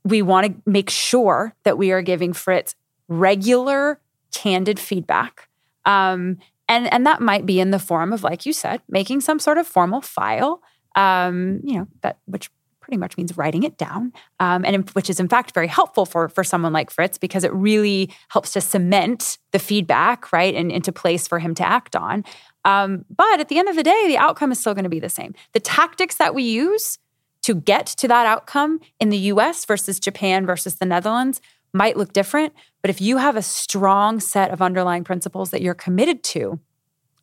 we 0.05 0.21
want 0.21 0.47
to 0.47 0.69
make 0.69 0.89
sure 0.89 1.53
that 1.63 1.77
we 1.77 1.91
are 1.91 2.01
giving 2.01 2.33
Fritz 2.33 2.75
regular 3.09 3.99
candid 4.33 4.79
feedback. 4.79 5.47
Um, 5.85 6.37
and, 6.67 6.91
and 6.93 7.05
that 7.05 7.21
might 7.21 7.45
be 7.45 7.59
in 7.59 7.71
the 7.71 7.79
form 7.79 8.13
of, 8.13 8.23
like 8.23 8.45
you 8.45 8.53
said, 8.53 8.81
making 8.87 9.21
some 9.21 9.39
sort 9.39 9.57
of 9.57 9.67
formal 9.67 10.01
file, 10.01 10.61
um, 10.95 11.59
you 11.63 11.77
know, 11.77 11.87
that 12.01 12.19
which 12.25 12.49
pretty 12.83 12.97
much 12.97 13.15
means 13.17 13.37
writing 13.37 13.63
it 13.63 13.77
down, 13.77 14.11
um, 14.41 14.65
and 14.65 14.75
in, 14.75 14.81
which 14.93 15.09
is 15.09 15.19
in 15.19 15.29
fact 15.29 15.53
very 15.53 15.67
helpful 15.67 16.05
for 16.05 16.27
for 16.27 16.43
someone 16.43 16.73
like 16.73 16.91
Fritz 16.91 17.17
because 17.17 17.45
it 17.45 17.53
really 17.53 18.13
helps 18.27 18.51
to 18.53 18.61
cement 18.61 19.37
the 19.51 19.59
feedback 19.59 20.33
right 20.33 20.53
and 20.53 20.69
into 20.69 20.91
place 20.91 21.25
for 21.25 21.39
him 21.39 21.55
to 21.55 21.67
act 21.67 21.95
on. 21.95 22.25
Um, 22.65 23.05
but 23.15 23.39
at 23.39 23.47
the 23.49 23.57
end 23.57 23.69
of 23.69 23.75
the 23.75 23.83
day, 23.83 24.03
the 24.07 24.17
outcome 24.17 24.51
is 24.51 24.59
still 24.59 24.73
going 24.73 24.83
to 24.83 24.89
be 24.89 24.99
the 24.99 25.09
same. 25.09 25.33
The 25.53 25.59
tactics 25.59 26.17
that 26.17 26.35
we 26.35 26.43
use 26.43 26.99
to 27.43 27.55
get 27.55 27.85
to 27.85 28.07
that 28.07 28.25
outcome 28.25 28.79
in 28.99 29.09
the 29.09 29.17
U.S. 29.17 29.65
versus 29.65 29.99
Japan 29.99 30.45
versus 30.45 30.75
the 30.75 30.85
Netherlands 30.85 31.41
might 31.73 31.97
look 31.97 32.13
different. 32.13 32.53
But 32.81 32.89
if 32.89 33.01
you 33.01 33.17
have 33.17 33.35
a 33.35 33.41
strong 33.41 34.19
set 34.19 34.51
of 34.51 34.61
underlying 34.61 35.03
principles 35.03 35.49
that 35.49 35.61
you're 35.61 35.73
committed 35.73 36.23
to, 36.25 36.59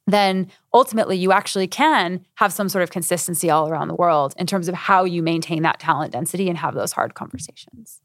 then 0.07 0.51
ultimately 0.75 1.17
you 1.17 1.33
actually 1.33 1.67
can 1.67 2.25
have 2.37 2.53
some 2.53 2.69
sort 2.69 2.83
of 2.83 2.91
consistency 2.91 3.51
all 3.51 3.69
around 3.69 3.89
the 3.89 3.95
world 3.95 4.35
in 4.37 4.47
terms 4.47 4.69
of 4.69 4.75
how 4.75 5.05
you 5.05 5.23
maintain 5.23 5.63
that 5.63 5.79
talent 5.79 6.13
density 6.13 6.49
and 6.49 6.59
have 6.59 6.75
those 6.75 6.93
hard 6.93 7.15
conversations. 7.15 8.01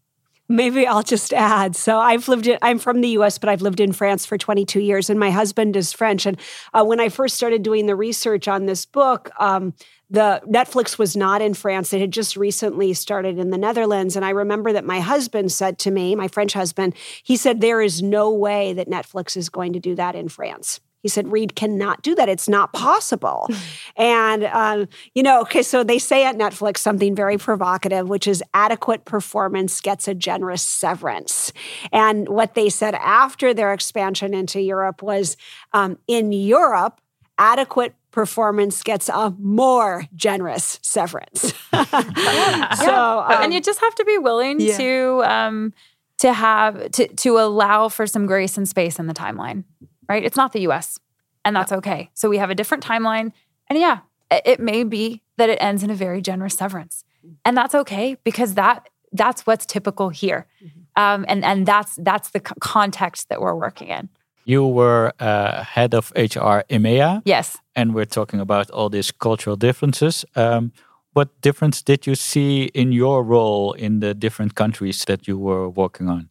Maybe 0.48 0.86
I'll 0.86 1.02
just 1.02 1.34
add. 1.34 1.75
So 1.75 1.98
I've 1.98 2.28
lived 2.28 2.46
in, 2.46 2.60
I'm 2.62 2.78
from 2.78 3.02
the 3.02 3.10
US, 3.10 3.40
but 3.40 3.50
I've 3.50 3.64
lived 3.64 3.80
in 3.80 3.92
France 3.92 4.28
for 4.28 4.38
22 4.38 4.80
years, 4.80 5.10
and 5.10 5.20
my 5.20 5.32
husband 5.32 5.75
is 5.75 5.92
French. 5.92 6.28
And 6.28 6.40
uh, 6.72 6.84
when 6.84 7.00
I 7.00 7.10
first 7.10 7.36
started 7.36 7.64
doing 7.64 7.88
the 7.88 7.96
research 7.96 8.48
on 8.48 8.68
this 8.68 8.86
book, 8.86 9.32
um, 9.40 9.74
the 10.10 10.42
Netflix 10.48 10.98
was 10.98 11.16
not 11.16 11.42
in 11.42 11.54
France. 11.54 11.94
It 11.94 12.02
had 12.02 12.12
just 12.12 12.38
recently 12.38 12.94
started 12.94 13.40
in 13.40 13.50
the 13.50 13.58
Netherlands. 13.58 14.16
And 14.16 14.24
I 14.24 14.30
remember 14.30 14.72
that 14.74 14.86
my 14.86 15.00
husband 15.00 15.52
said 15.52 15.80
to 15.80 15.92
me, 15.92 16.16
my 16.16 16.28
French 16.28 16.54
husband, 16.54 16.96
he 17.24 17.36
said, 17.36 17.62
There 17.62 17.82
is 17.82 18.02
no 18.02 18.32
way 18.32 18.74
that 18.74 18.90
Netflix 18.90 19.36
is 19.36 19.50
going 19.50 19.74
to 19.74 19.80
do 19.80 19.96
that 19.96 20.16
in 20.16 20.30
France. 20.30 20.80
He 21.06 21.10
said, 21.10 21.32
Reed 21.32 21.56
cannot 21.56 22.02
do 22.02 22.16
that. 22.16 22.30
It's 22.30 22.50
not 22.50 22.74
possible. 22.74 23.48
and, 23.96 24.46
um, 24.46 24.88
you 25.14 25.22
know, 25.22 25.42
okay, 25.42 25.62
so 25.62 25.84
they 25.84 26.00
say 26.00 26.26
at 26.26 26.36
Netflix 26.36 26.80
something 26.80 27.14
very 27.14 27.38
provocative, 27.38 28.10
which 28.10 28.28
is 28.28 28.44
adequate 28.56 29.06
performance 29.06 29.82
gets 29.82 30.08
a 30.08 30.16
generous 30.16 30.64
severance. 30.64 31.54
And 31.92 32.28
what 32.28 32.56
they 32.56 32.70
said 32.70 32.96
after 32.96 33.54
their 33.54 33.72
expansion 33.72 34.34
into 34.34 34.60
Europe 34.60 35.04
was 35.04 35.38
um, 35.74 36.00
in 36.08 36.32
Europe, 36.32 37.00
adequate 37.38 37.94
performance 38.16 38.82
gets 38.82 39.10
a 39.10 39.36
more 39.38 40.06
generous 40.16 40.80
severance. 40.82 41.54
yeah. 41.74 42.74
So, 42.74 43.20
um, 43.20 43.44
and 43.44 43.54
you 43.54 43.62
just 43.62 43.80
have 43.82 43.94
to 43.96 44.06
be 44.06 44.18
willing 44.18 44.60
yeah. 44.60 44.78
to 44.78 45.24
um, 45.26 45.74
to 46.18 46.34
have 46.34 46.90
to 46.92 47.08
to 47.08 47.38
allow 47.38 47.90
for 47.90 48.08
some 48.08 48.26
grace 48.26 48.58
and 48.58 48.68
space 48.68 48.98
in 48.98 49.06
the 49.06 49.14
timeline 49.14 49.66
right? 50.08 50.24
It's 50.24 50.38
not 50.38 50.54
the 50.54 50.62
US, 50.62 51.00
and 51.44 51.56
that's 51.56 51.72
okay. 51.72 52.10
So 52.14 52.30
we 52.30 52.38
have 52.38 52.50
a 52.50 52.56
different 52.56 52.84
timeline. 52.84 53.32
And 53.68 53.80
yeah, 53.80 54.00
it 54.32 54.60
may 54.60 54.84
be 54.84 55.22
that 55.38 55.50
it 55.50 55.58
ends 55.62 55.84
in 55.84 55.90
a 55.90 55.96
very 55.96 56.22
generous 56.22 56.56
severance. 56.56 57.04
And 57.44 57.58
that's 57.58 57.76
okay 57.76 58.18
because 58.24 58.54
that 58.56 58.90
that's 59.12 59.48
what's 59.48 59.66
typical 59.66 60.10
here. 60.10 60.48
Mm-hmm. 60.64 60.80
Um, 61.02 61.26
and 61.28 61.44
and 61.44 61.66
that's 61.66 61.96
that's 62.02 62.30
the 62.30 62.40
context 62.40 63.30
that 63.30 63.42
we're 63.42 63.56
working 63.56 63.88
in. 63.88 64.10
You 64.46 64.68
were 64.68 65.12
uh, 65.20 65.64
head 65.64 65.94
of 65.94 66.12
HR 66.16 66.64
EMEA. 66.70 67.24
Yes. 67.25 67.58
And 67.75 67.94
we're 67.94 68.06
talking 68.06 68.40
about 68.40 68.70
all 68.70 68.90
these 68.90 69.12
cultural 69.12 69.56
differences. 69.56 70.24
Um, 70.36 70.72
what 71.14 71.42
difference 71.42 71.82
did 71.82 72.06
you 72.06 72.16
see 72.16 72.66
in 72.74 72.92
your 72.92 73.24
role 73.24 73.74
in 73.74 74.02
the 74.02 74.14
different 74.14 74.56
countries 74.56 75.06
that 75.06 75.28
you 75.28 75.38
were 75.38 75.70
working 75.70 76.10
on? 76.10 76.30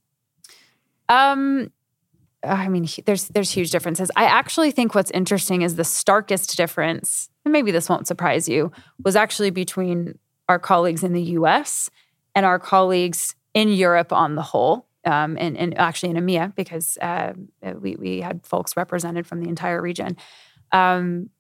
Um, 1.09 1.71
I 2.43 2.69
mean, 2.69 2.87
there's 3.07 3.29
there's 3.29 3.51
huge 3.51 3.71
differences. 3.71 4.11
I 4.17 4.25
actually 4.25 4.71
think 4.71 4.95
what's 4.95 5.11
interesting 5.11 5.63
is 5.63 5.77
the 5.77 5.85
starkest 5.85 6.57
difference, 6.57 7.31
and 7.45 7.53
maybe 7.53 7.73
this 7.73 7.89
won't 7.89 8.07
surprise 8.07 8.49
you, 8.49 8.73
was 9.03 9.17
actually 9.17 9.51
between 9.51 10.19
our 10.49 10.59
colleagues 10.59 11.03
in 11.03 11.13
the 11.13 11.23
U.S. 11.39 11.91
and 12.35 12.45
our 12.45 12.59
colleagues 12.59 13.35
in 13.55 13.69
Europe 13.69 14.13
on 14.13 14.35
the 14.35 14.43
whole, 14.43 14.87
um, 15.05 15.37
and, 15.39 15.57
and, 15.57 15.77
actually 15.79 16.11
in 16.11 16.17
EMEA 16.17 16.55
because 16.55 16.99
uh, 16.99 17.33
we 17.81 17.97
we 17.97 18.21
had 18.21 18.45
folks 18.45 18.77
represented 18.77 19.27
from 19.27 19.41
the 19.41 19.49
entire 19.49 19.81
region. 19.81 20.17
Um, 20.73 21.31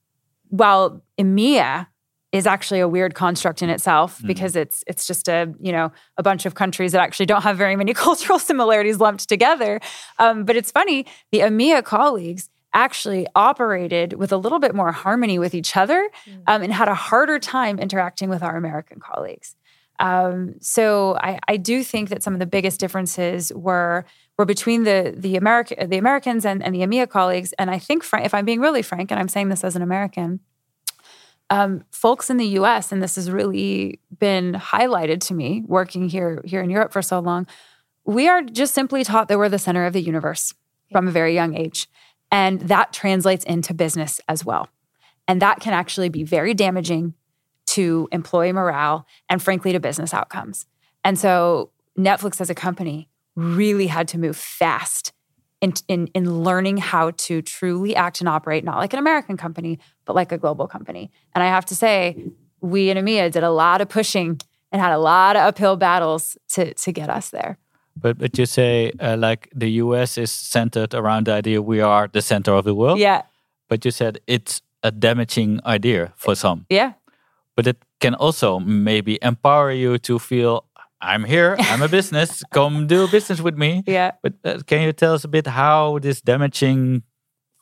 while 0.48 1.02
EMEA 1.18 1.86
is 2.34 2.48
actually 2.48 2.80
a 2.80 2.88
weird 2.88 3.14
construct 3.14 3.62
in 3.62 3.70
itself 3.70 4.20
mm. 4.20 4.26
because 4.26 4.56
it's 4.56 4.82
it's 4.88 5.06
just 5.06 5.28
a 5.28 5.54
you 5.60 5.70
know 5.70 5.92
a 6.18 6.22
bunch 6.22 6.46
of 6.46 6.54
countries 6.54 6.90
that 6.90 7.00
actually 7.00 7.26
don't 7.26 7.42
have 7.42 7.56
very 7.56 7.76
many 7.76 7.94
cultural 8.06 8.38
similarities 8.38 8.98
lumped 8.98 9.28
together. 9.28 9.80
Um, 10.18 10.44
but 10.44 10.56
it's 10.56 10.70
funny 10.70 11.06
the 11.30 11.40
EMEA 11.40 11.84
colleagues 11.84 12.50
actually 12.72 13.24
operated 13.36 14.14
with 14.14 14.32
a 14.32 14.36
little 14.36 14.58
bit 14.58 14.74
more 14.74 14.90
harmony 14.90 15.38
with 15.38 15.54
each 15.54 15.76
other 15.76 16.10
mm. 16.26 16.42
um, 16.48 16.60
and 16.60 16.72
had 16.72 16.88
a 16.88 16.94
harder 16.94 17.38
time 17.38 17.78
interacting 17.78 18.28
with 18.28 18.42
our 18.42 18.56
American 18.56 18.98
colleagues. 18.98 19.54
Um, 20.00 20.56
so 20.60 21.16
I, 21.20 21.38
I, 21.46 21.56
do 21.56 21.84
think 21.84 22.08
that 22.08 22.22
some 22.22 22.32
of 22.32 22.40
the 22.40 22.46
biggest 22.46 22.80
differences 22.80 23.52
were 23.54 24.04
were 24.36 24.44
between 24.44 24.82
the 24.82 25.14
the 25.16 25.36
American 25.36 25.88
the 25.88 25.98
Americans 25.98 26.44
and, 26.44 26.62
and 26.64 26.74
the 26.74 26.80
EMEA 26.80 27.08
colleagues. 27.08 27.52
And 27.54 27.70
I 27.70 27.78
think, 27.78 28.04
if 28.12 28.34
I'm 28.34 28.44
being 28.44 28.60
really 28.60 28.82
frank, 28.82 29.12
and 29.12 29.20
I'm 29.20 29.28
saying 29.28 29.50
this 29.50 29.62
as 29.62 29.76
an 29.76 29.82
American, 29.82 30.40
um, 31.48 31.84
folks 31.92 32.28
in 32.28 32.38
the 32.38 32.46
U.S. 32.46 32.90
and 32.90 33.02
this 33.02 33.14
has 33.14 33.30
really 33.30 34.00
been 34.18 34.54
highlighted 34.54 35.20
to 35.26 35.34
me 35.34 35.62
working 35.66 36.08
here 36.08 36.42
here 36.44 36.60
in 36.60 36.70
Europe 36.70 36.92
for 36.92 37.02
so 37.02 37.20
long. 37.20 37.46
We 38.04 38.28
are 38.28 38.42
just 38.42 38.74
simply 38.74 39.04
taught 39.04 39.28
that 39.28 39.38
we're 39.38 39.48
the 39.48 39.58
center 39.58 39.86
of 39.86 39.92
the 39.92 40.02
universe 40.02 40.54
from 40.90 41.06
a 41.06 41.12
very 41.12 41.34
young 41.34 41.54
age, 41.56 41.88
and 42.32 42.62
that 42.62 42.92
translates 42.92 43.44
into 43.44 43.72
business 43.74 44.20
as 44.28 44.44
well. 44.44 44.68
And 45.28 45.40
that 45.40 45.60
can 45.60 45.72
actually 45.72 46.08
be 46.08 46.24
very 46.24 46.52
damaging 46.52 47.14
to 47.74 48.08
employee 48.12 48.52
morale 48.52 49.06
and, 49.28 49.42
frankly, 49.42 49.72
to 49.72 49.80
business 49.80 50.12
outcomes. 50.12 50.66
And 51.04 51.18
so, 51.18 51.70
Netflix 51.98 52.40
as 52.40 52.50
a 52.50 52.54
company 52.54 53.08
really 53.36 53.86
had 53.86 54.08
to 54.08 54.18
move 54.18 54.36
fast 54.36 55.12
in, 55.60 55.72
in, 55.88 56.08
in 56.08 56.42
learning 56.42 56.78
how 56.78 57.12
to 57.12 57.40
truly 57.40 57.94
act 57.96 58.20
and 58.20 58.28
operate, 58.28 58.64
not 58.64 58.78
like 58.78 58.92
an 58.92 58.98
American 58.98 59.36
company, 59.36 59.78
but 60.04 60.14
like 60.14 60.32
a 60.32 60.38
global 60.38 60.66
company. 60.66 61.10
And 61.34 61.42
I 61.42 61.46
have 61.46 61.64
to 61.66 61.76
say, 61.76 62.30
we 62.60 62.90
in 62.90 62.98
EMEA 62.98 63.30
did 63.30 63.44
a 63.44 63.50
lot 63.50 63.80
of 63.80 63.88
pushing 63.88 64.40
and 64.72 64.82
had 64.82 64.92
a 64.92 64.98
lot 64.98 65.36
of 65.36 65.42
uphill 65.42 65.76
battles 65.76 66.36
to, 66.50 66.74
to 66.74 66.92
get 66.92 67.08
us 67.08 67.30
there. 67.30 67.58
But 67.96 68.18
but 68.18 68.36
you 68.36 68.46
say 68.46 68.90
uh, 68.98 69.16
like 69.16 69.48
the 69.54 69.70
US 69.82 70.18
is 70.18 70.32
centered 70.32 70.94
around 70.94 71.26
the 71.26 71.32
idea 71.32 71.62
we 71.62 71.80
are 71.80 72.08
the 72.12 72.22
center 72.22 72.52
of 72.52 72.64
the 72.64 72.74
world. 72.74 72.98
Yeah. 72.98 73.22
But 73.68 73.84
you 73.84 73.92
said 73.92 74.18
it's 74.26 74.62
a 74.82 74.90
damaging 74.90 75.60
idea 75.64 76.12
for 76.16 76.34
some. 76.34 76.66
Yeah. 76.68 76.94
But 77.56 77.66
it 77.66 77.82
can 78.00 78.14
also 78.14 78.58
maybe 78.58 79.18
empower 79.22 79.70
you 79.70 79.98
to 79.98 80.18
feel 80.18 80.66
I'm 81.00 81.24
here. 81.24 81.56
I'm 81.58 81.82
a 81.82 81.88
business. 81.88 82.42
Come 82.50 82.86
do 82.86 83.06
business 83.08 83.40
with 83.40 83.56
me. 83.56 83.82
Yeah. 83.86 84.12
But 84.22 84.34
uh, 84.44 84.58
can 84.66 84.82
you 84.82 84.92
tell 84.92 85.14
us 85.14 85.24
a 85.24 85.28
bit 85.28 85.46
how 85.46 85.98
this 85.98 86.20
damaging 86.20 87.02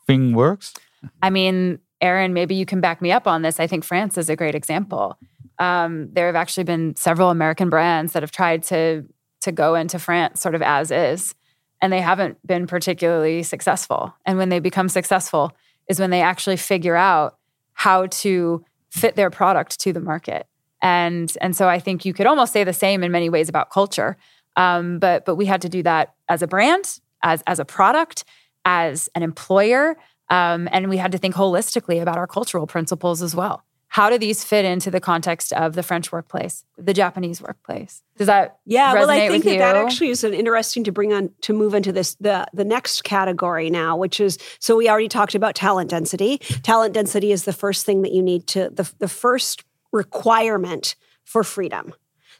thing 0.06 0.32
works? 0.32 0.74
I 1.20 1.30
mean, 1.30 1.80
Erin, 2.00 2.32
maybe 2.32 2.54
you 2.54 2.64
can 2.64 2.80
back 2.80 3.02
me 3.02 3.10
up 3.10 3.26
on 3.26 3.42
this. 3.42 3.58
I 3.58 3.66
think 3.66 3.84
France 3.84 4.16
is 4.16 4.28
a 4.28 4.36
great 4.36 4.54
example. 4.54 5.18
Um, 5.58 6.08
there 6.12 6.26
have 6.26 6.36
actually 6.36 6.64
been 6.64 6.94
several 6.96 7.30
American 7.30 7.68
brands 7.68 8.12
that 8.12 8.22
have 8.22 8.32
tried 8.32 8.62
to 8.64 9.04
to 9.40 9.50
go 9.50 9.74
into 9.74 9.98
France 9.98 10.40
sort 10.40 10.54
of 10.54 10.62
as 10.62 10.92
is, 10.92 11.34
and 11.80 11.92
they 11.92 12.00
haven't 12.00 12.44
been 12.46 12.68
particularly 12.68 13.42
successful. 13.42 14.14
And 14.24 14.38
when 14.38 14.50
they 14.50 14.60
become 14.60 14.88
successful, 14.88 15.52
is 15.88 15.98
when 15.98 16.10
they 16.10 16.22
actually 16.22 16.56
figure 16.56 16.94
out 16.94 17.38
how 17.72 18.06
to 18.06 18.64
fit 18.92 19.16
their 19.16 19.30
product 19.30 19.80
to 19.80 19.92
the 19.92 20.00
market. 20.00 20.46
And 20.82 21.32
and 21.40 21.56
so 21.56 21.68
I 21.68 21.78
think 21.78 22.04
you 22.04 22.12
could 22.12 22.26
almost 22.26 22.52
say 22.52 22.64
the 22.64 22.72
same 22.72 23.02
in 23.02 23.10
many 23.10 23.30
ways 23.30 23.48
about 23.48 23.70
culture. 23.70 24.16
Um, 24.56 24.98
but 24.98 25.24
but 25.24 25.36
we 25.36 25.46
had 25.46 25.62
to 25.62 25.68
do 25.68 25.82
that 25.84 26.14
as 26.28 26.42
a 26.42 26.46
brand, 26.46 27.00
as 27.22 27.42
as 27.46 27.58
a 27.58 27.64
product, 27.64 28.24
as 28.64 29.08
an 29.14 29.22
employer, 29.22 29.96
um, 30.28 30.68
and 30.70 30.90
we 30.90 30.98
had 30.98 31.12
to 31.12 31.18
think 31.18 31.34
holistically 31.34 32.02
about 32.02 32.18
our 32.18 32.26
cultural 32.26 32.66
principles 32.66 33.22
as 33.22 33.34
well. 33.34 33.64
How 33.92 34.08
do 34.08 34.16
these 34.16 34.42
fit 34.42 34.64
into 34.64 34.90
the 34.90 35.00
context 35.00 35.52
of 35.52 35.74
the 35.74 35.82
French 35.82 36.10
workplace, 36.10 36.64
the 36.78 36.94
Japanese 36.94 37.42
workplace? 37.42 38.02
Does 38.16 38.26
that 38.26 38.56
yeah? 38.64 38.94
well, 38.94 39.10
I 39.10 39.28
think 39.28 39.44
that 39.44 39.52
you? 39.52 39.58
that 39.58 39.76
actually 39.76 40.08
is 40.08 40.24
an 40.24 40.32
interesting 40.32 40.82
to 40.84 40.92
bring 40.92 41.12
on 41.12 41.28
to 41.42 41.52
move 41.52 41.74
into 41.74 41.92
this 41.92 42.14
the 42.14 42.46
the 42.54 42.64
next 42.64 43.04
category 43.04 43.68
now, 43.68 43.94
which 43.98 44.18
is 44.18 44.38
so 44.60 44.78
we 44.78 44.88
already 44.88 45.08
talked 45.08 45.34
about 45.34 45.54
talent 45.54 45.90
density. 45.90 46.38
Talent 46.62 46.94
density 46.94 47.32
is 47.32 47.44
the 47.44 47.52
first 47.52 47.84
thing 47.84 48.00
that 48.00 48.12
you 48.12 48.22
need 48.22 48.46
to 48.46 48.70
the 48.70 48.90
the 48.98 49.08
first 49.08 49.62
requirement 49.92 50.96
for 51.22 51.44
freedom. 51.44 51.92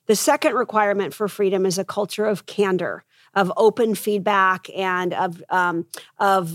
The 0.07 0.17
second 0.17 0.55
requirement 0.55 1.13
for 1.13 1.29
freedom 1.29 1.67
is 1.67 1.77
a 1.77 1.85
culture 1.85 2.25
of 2.25 2.47
candor, 2.47 3.05
of 3.35 3.53
open 3.57 3.95
feedback, 3.95 4.69
and 4.77 5.15
of 5.15 5.43
um, 5.51 5.87
of 6.19 6.53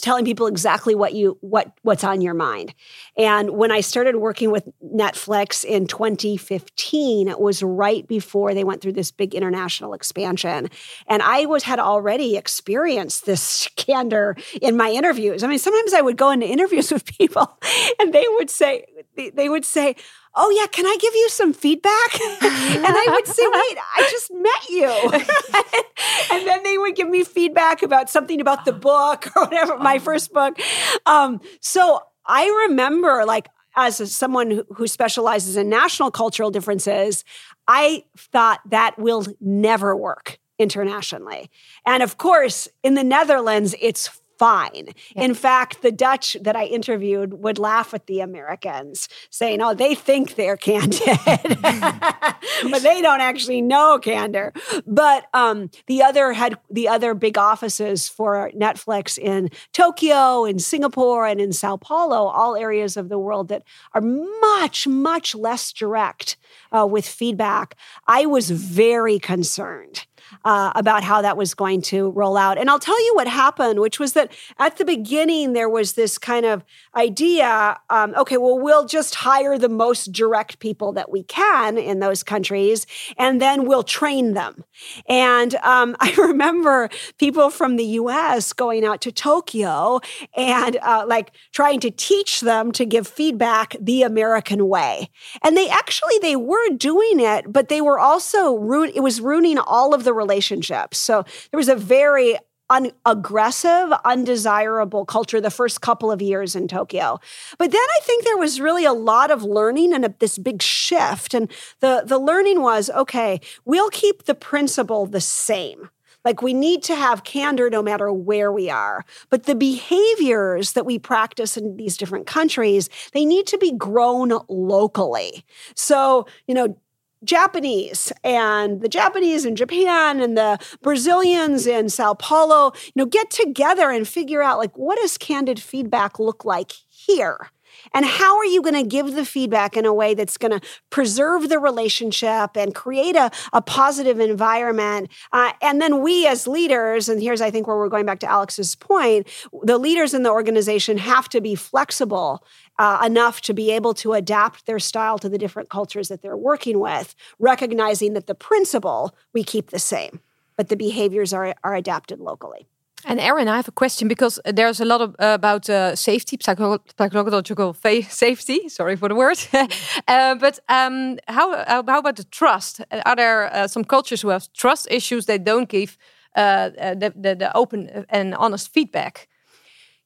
telling 0.00 0.24
people 0.24 0.46
exactly 0.46 0.94
what 0.94 1.14
you 1.14 1.38
what 1.40 1.72
what's 1.82 2.04
on 2.04 2.20
your 2.20 2.34
mind. 2.34 2.74
And 3.16 3.50
when 3.50 3.70
I 3.70 3.80
started 3.80 4.16
working 4.16 4.50
with 4.50 4.68
Netflix 4.84 5.64
in 5.64 5.86
2015, 5.86 7.28
it 7.28 7.40
was 7.40 7.62
right 7.62 8.06
before 8.06 8.54
they 8.54 8.64
went 8.64 8.80
through 8.80 8.92
this 8.92 9.10
big 9.10 9.34
international 9.34 9.94
expansion, 9.94 10.70
and 11.06 11.22
I 11.22 11.46
was 11.46 11.64
had 11.64 11.78
already 11.78 12.36
experienced 12.36 13.26
this 13.26 13.68
candor 13.76 14.36
in 14.60 14.76
my 14.76 14.90
interviews. 14.90 15.42
I 15.42 15.48
mean, 15.48 15.58
sometimes 15.58 15.92
I 15.94 16.00
would 16.00 16.16
go 16.16 16.30
into 16.30 16.46
interviews 16.46 16.90
with 16.92 17.04
people, 17.04 17.58
and 17.98 18.12
they 18.12 18.26
would 18.28 18.50
say 18.50 18.86
they 19.16 19.48
would 19.48 19.64
say 19.64 19.96
oh 20.34 20.50
yeah 20.50 20.66
can 20.66 20.86
i 20.86 20.96
give 21.00 21.14
you 21.14 21.28
some 21.28 21.52
feedback? 21.52 22.20
And 22.42 22.86
i 22.86 23.06
would 23.10 23.26
say 23.26 23.42
wait 23.42 23.78
i 23.96 24.08
just 24.10 24.30
met 24.32 24.68
you. 24.68 25.72
And 26.32 26.46
then 26.46 26.62
they 26.62 26.78
would 26.78 26.94
give 26.94 27.08
me 27.08 27.24
feedback 27.24 27.82
about 27.82 28.08
something 28.08 28.40
about 28.40 28.64
the 28.64 28.72
book 28.72 29.28
or 29.36 29.44
whatever 29.44 29.76
my 29.78 29.96
oh. 29.96 30.00
first 30.00 30.32
book. 30.32 30.58
Um, 31.06 31.40
so 31.60 32.00
i 32.26 32.66
remember 32.68 33.24
like 33.26 33.48
as 33.76 34.00
a, 34.00 34.06
someone 34.06 34.50
who, 34.50 34.64
who 34.74 34.86
specializes 34.86 35.56
in 35.56 35.68
national 35.68 36.10
cultural 36.10 36.50
differences 36.50 37.24
i 37.68 38.04
thought 38.16 38.60
that 38.68 38.98
will 38.98 39.24
never 39.40 39.96
work 39.96 40.38
internationally. 40.58 41.50
And 41.86 42.02
of 42.02 42.18
course 42.18 42.68
in 42.82 42.94
the 42.94 43.04
netherlands 43.04 43.74
it's 43.80 44.19
fine. 44.40 44.88
Yeah. 45.14 45.24
In 45.24 45.34
fact, 45.34 45.82
the 45.82 45.92
Dutch 45.92 46.34
that 46.40 46.56
I 46.56 46.64
interviewed 46.64 47.34
would 47.34 47.58
laugh 47.58 47.92
at 47.92 48.06
the 48.06 48.20
Americans, 48.20 49.06
saying, 49.28 49.60
oh, 49.60 49.74
they 49.74 49.94
think 49.94 50.34
they're 50.34 50.56
candid, 50.56 51.02
but 51.22 52.82
they 52.82 53.02
don't 53.02 53.20
actually 53.20 53.60
know 53.60 53.98
candor. 53.98 54.54
But 54.86 55.26
um, 55.34 55.70
the 55.88 56.02
other 56.02 56.32
had 56.32 56.58
the 56.70 56.88
other 56.88 57.12
big 57.12 57.36
offices 57.36 58.08
for 58.08 58.50
Netflix 58.56 59.18
in 59.18 59.50
Tokyo, 59.74 60.46
in 60.46 60.58
Singapore, 60.58 61.26
and 61.26 61.38
in 61.38 61.52
Sao 61.52 61.76
Paulo, 61.76 62.28
all 62.28 62.56
areas 62.56 62.96
of 62.96 63.10
the 63.10 63.18
world 63.18 63.48
that 63.48 63.62
are 63.92 64.00
much, 64.00 64.86
much 64.86 65.34
less 65.34 65.70
direct 65.70 66.38
uh, 66.72 66.86
with 66.86 67.06
feedback. 67.06 67.76
I 68.06 68.24
was 68.24 68.50
very 68.50 69.18
concerned 69.18 70.06
uh, 70.44 70.72
about 70.74 71.02
how 71.02 71.22
that 71.22 71.36
was 71.36 71.54
going 71.54 71.82
to 71.82 72.10
roll 72.10 72.36
out. 72.36 72.58
And 72.58 72.70
I'll 72.70 72.78
tell 72.78 73.00
you 73.04 73.14
what 73.14 73.28
happened, 73.28 73.80
which 73.80 73.98
was 73.98 74.12
that 74.14 74.32
at 74.58 74.76
the 74.76 74.84
beginning, 74.84 75.52
there 75.52 75.68
was 75.68 75.94
this 75.94 76.18
kind 76.18 76.46
of 76.46 76.64
idea 76.94 77.78
um, 77.90 78.14
okay, 78.16 78.36
well, 78.36 78.58
we'll 78.58 78.86
just 78.86 79.14
hire 79.14 79.58
the 79.58 79.68
most 79.68 80.12
direct 80.12 80.58
people 80.58 80.92
that 80.92 81.10
we 81.10 81.22
can 81.24 81.78
in 81.78 82.00
those 82.00 82.22
countries, 82.22 82.86
and 83.16 83.40
then 83.40 83.66
we'll 83.66 83.82
train 83.82 84.34
them. 84.34 84.64
And 85.08 85.54
um, 85.56 85.96
I 86.00 86.14
remember 86.16 86.88
people 87.18 87.50
from 87.50 87.76
the 87.76 87.84
US 87.84 88.52
going 88.52 88.84
out 88.84 89.00
to 89.02 89.12
Tokyo 89.12 90.00
and 90.36 90.76
uh, 90.82 91.04
like 91.06 91.32
trying 91.52 91.80
to 91.80 91.90
teach 91.90 92.40
them 92.40 92.72
to 92.72 92.84
give 92.84 93.06
feedback 93.06 93.76
the 93.80 94.02
American 94.02 94.68
way. 94.68 95.10
And 95.42 95.56
they 95.56 95.68
actually, 95.68 96.18
they 96.20 96.36
were 96.36 96.70
doing 96.70 97.20
it, 97.20 97.52
but 97.52 97.68
they 97.68 97.80
were 97.80 97.98
also, 97.98 98.54
ru- 98.54 98.84
it 98.84 99.02
was 99.02 99.20
ruining 99.20 99.58
all 99.58 99.94
of 99.94 100.04
the 100.04 100.12
relationships. 100.24 100.96
So 100.98 101.24
there 101.50 101.58
was 101.58 101.68
a 101.68 101.74
very 101.76 102.36
un- 102.70 102.92
aggressive, 103.04 103.92
undesirable 104.04 105.04
culture 105.04 105.40
the 105.40 105.50
first 105.50 105.80
couple 105.80 106.10
of 106.10 106.22
years 106.22 106.56
in 106.56 106.68
Tokyo. 106.68 107.18
But 107.58 107.70
then 107.72 107.88
I 107.98 108.00
think 108.02 108.24
there 108.24 108.38
was 108.38 108.60
really 108.60 108.84
a 108.84 108.92
lot 108.92 109.30
of 109.30 109.42
learning 109.42 109.92
and 109.92 110.04
a, 110.04 110.14
this 110.18 110.38
big 110.38 110.62
shift. 110.62 111.34
And 111.34 111.50
the, 111.80 112.04
the 112.06 112.18
learning 112.18 112.62
was 112.62 112.88
okay, 112.90 113.40
we'll 113.64 113.90
keep 113.90 114.24
the 114.24 114.34
principle 114.34 115.06
the 115.06 115.20
same. 115.20 115.90
Like 116.24 116.42
we 116.42 116.52
need 116.52 116.82
to 116.84 116.94
have 116.94 117.24
candor 117.24 117.70
no 117.70 117.82
matter 117.82 118.12
where 118.12 118.52
we 118.52 118.68
are. 118.68 119.04
But 119.30 119.44
the 119.44 119.54
behaviors 119.54 120.72
that 120.72 120.84
we 120.84 120.98
practice 120.98 121.56
in 121.56 121.76
these 121.76 121.96
different 121.96 122.26
countries, 122.26 122.90
they 123.14 123.24
need 123.24 123.46
to 123.48 123.58
be 123.58 123.72
grown 123.72 124.32
locally. 124.48 125.44
So, 125.74 126.26
you 126.46 126.54
know, 126.54 126.76
Japanese 127.24 128.12
and 128.24 128.80
the 128.80 128.88
Japanese 128.88 129.44
in 129.44 129.56
Japan 129.56 130.20
and 130.20 130.36
the 130.36 130.58
Brazilians 130.82 131.66
in 131.66 131.88
Sao 131.88 132.14
Paulo, 132.14 132.72
you 132.86 132.92
know, 132.96 133.06
get 133.06 133.30
together 133.30 133.90
and 133.90 134.06
figure 134.06 134.42
out 134.42 134.58
like 134.58 134.76
what 134.76 134.98
does 134.98 135.18
candid 135.18 135.60
feedback 135.60 136.18
look 136.18 136.44
like 136.44 136.72
here? 136.88 137.50
And 137.92 138.04
how 138.04 138.36
are 138.36 138.44
you 138.44 138.62
going 138.62 138.74
to 138.74 138.82
give 138.82 139.14
the 139.14 139.24
feedback 139.24 139.76
in 139.76 139.86
a 139.86 139.94
way 139.94 140.14
that's 140.14 140.36
going 140.36 140.58
to 140.58 140.66
preserve 140.90 141.48
the 141.48 141.58
relationship 141.58 142.56
and 142.56 142.74
create 142.74 143.16
a, 143.16 143.30
a 143.52 143.62
positive 143.62 144.20
environment? 144.20 145.10
Uh, 145.32 145.52
and 145.62 145.80
then 145.80 146.02
we 146.02 146.26
as 146.26 146.46
leaders, 146.46 147.08
and 147.08 147.20
here's 147.20 147.40
I 147.40 147.50
think 147.50 147.66
where 147.66 147.76
we're 147.76 147.88
going 147.88 148.06
back 148.06 148.20
to 148.20 148.30
Alix's 148.30 148.74
point, 148.74 149.28
the 149.62 149.78
leaders 149.78 150.14
in 150.14 150.22
the 150.22 150.30
organization 150.30 150.98
have 150.98 151.28
to 151.30 151.40
be 151.40 151.54
flexible 151.54 152.44
uh, 152.80 152.98
enough 153.04 153.42
to 153.42 153.52
be 153.52 153.70
able 153.70 153.92
to 153.92 154.14
adapt 154.14 154.64
their 154.64 154.78
style 154.78 155.18
to 155.18 155.28
the 155.28 155.36
different 155.36 155.68
cultures 155.68 156.08
that 156.08 156.22
they're 156.22 156.42
working 156.50 156.80
with, 156.80 157.14
recognizing 157.38 158.14
that 158.14 158.26
the 158.26 158.34
principle 158.34 159.14
we 159.34 159.44
keep 159.44 159.68
the 159.70 159.78
same, 159.78 160.20
but 160.56 160.68
the 160.68 160.76
behaviors 160.76 161.34
are, 161.34 161.54
are 161.62 161.74
adapted 161.74 162.18
locally. 162.20 162.66
And 163.04 163.20
Erin, 163.20 163.48
I 163.48 163.56
have 163.56 163.68
a 163.68 163.72
question 163.72 164.08
because 164.08 164.40
there's 164.46 164.80
a 164.80 164.86
lot 164.86 165.02
of, 165.02 165.10
uh, 165.18 165.34
about 165.34 165.68
uh, 165.68 165.94
safety, 165.94 166.38
psycho 166.40 166.78
psychological 166.98 167.74
safety. 168.08 168.68
Sorry 168.68 168.96
for 168.96 169.08
the 169.08 169.14
word, 169.14 169.38
uh, 170.08 170.34
but 170.34 170.58
um, 170.68 171.18
how 171.28 171.52
uh, 171.52 171.82
how 171.86 171.98
about 171.98 172.16
the 172.16 172.24
trust? 172.24 172.80
Are 173.06 173.16
there 173.16 173.54
uh, 173.54 173.68
some 173.68 173.84
cultures 173.84 174.22
who 174.22 174.28
have 174.30 174.52
trust 174.52 174.86
issues? 174.90 175.24
They 175.24 175.38
don't 175.38 175.68
give 175.68 175.96
uh, 176.36 176.70
the, 177.00 177.12
the, 177.16 177.34
the 177.34 177.56
open 177.56 178.06
and 178.08 178.34
honest 178.34 178.72
feedback. 178.72 179.28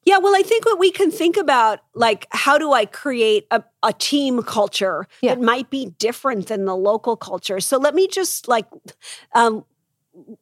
Yeah, 0.05 0.19
well, 0.19 0.35
I 0.35 0.43
think 0.43 0.65
what 0.65 0.77
we 0.77 0.91
can 0.91 1.09
think 1.09 1.35
about, 1.35 1.79
like, 1.95 2.27
how 2.29 2.59
do 2.59 2.73
I 2.73 2.85
create 2.85 3.47
a, 3.49 3.63
a 3.81 3.91
team 3.91 4.43
culture 4.43 5.07
yeah. 5.21 5.33
that 5.33 5.41
might 5.41 5.71
be 5.71 5.87
different 5.97 6.47
than 6.47 6.65
the 6.65 6.75
local 6.75 7.17
culture? 7.17 7.59
So 7.59 7.77
let 7.77 7.95
me 7.95 8.07
just 8.07 8.47
like 8.47 8.67
um, 9.33 9.65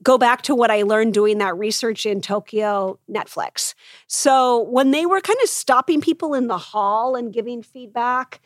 go 0.04 0.18
back 0.18 0.42
to 0.44 0.56
what 0.56 0.70
I 0.70 0.84
learned 0.84 1.14
doing 1.14 1.38
that 1.38 1.58
research 1.58 2.06
in 2.06 2.20
Tokyo 2.20 3.00
Netflix. 3.10 3.74
So 4.08 4.64
when 4.64 4.92
they 4.92 5.06
were 5.06 5.22
kind 5.22 5.40
of 5.42 5.50
stopping 5.50 6.02
people 6.02 6.34
in 6.34 6.48
the 6.48 6.58
hall 6.58 7.16
and 7.16 7.32
giving 7.32 7.64
feedback, 7.64 8.42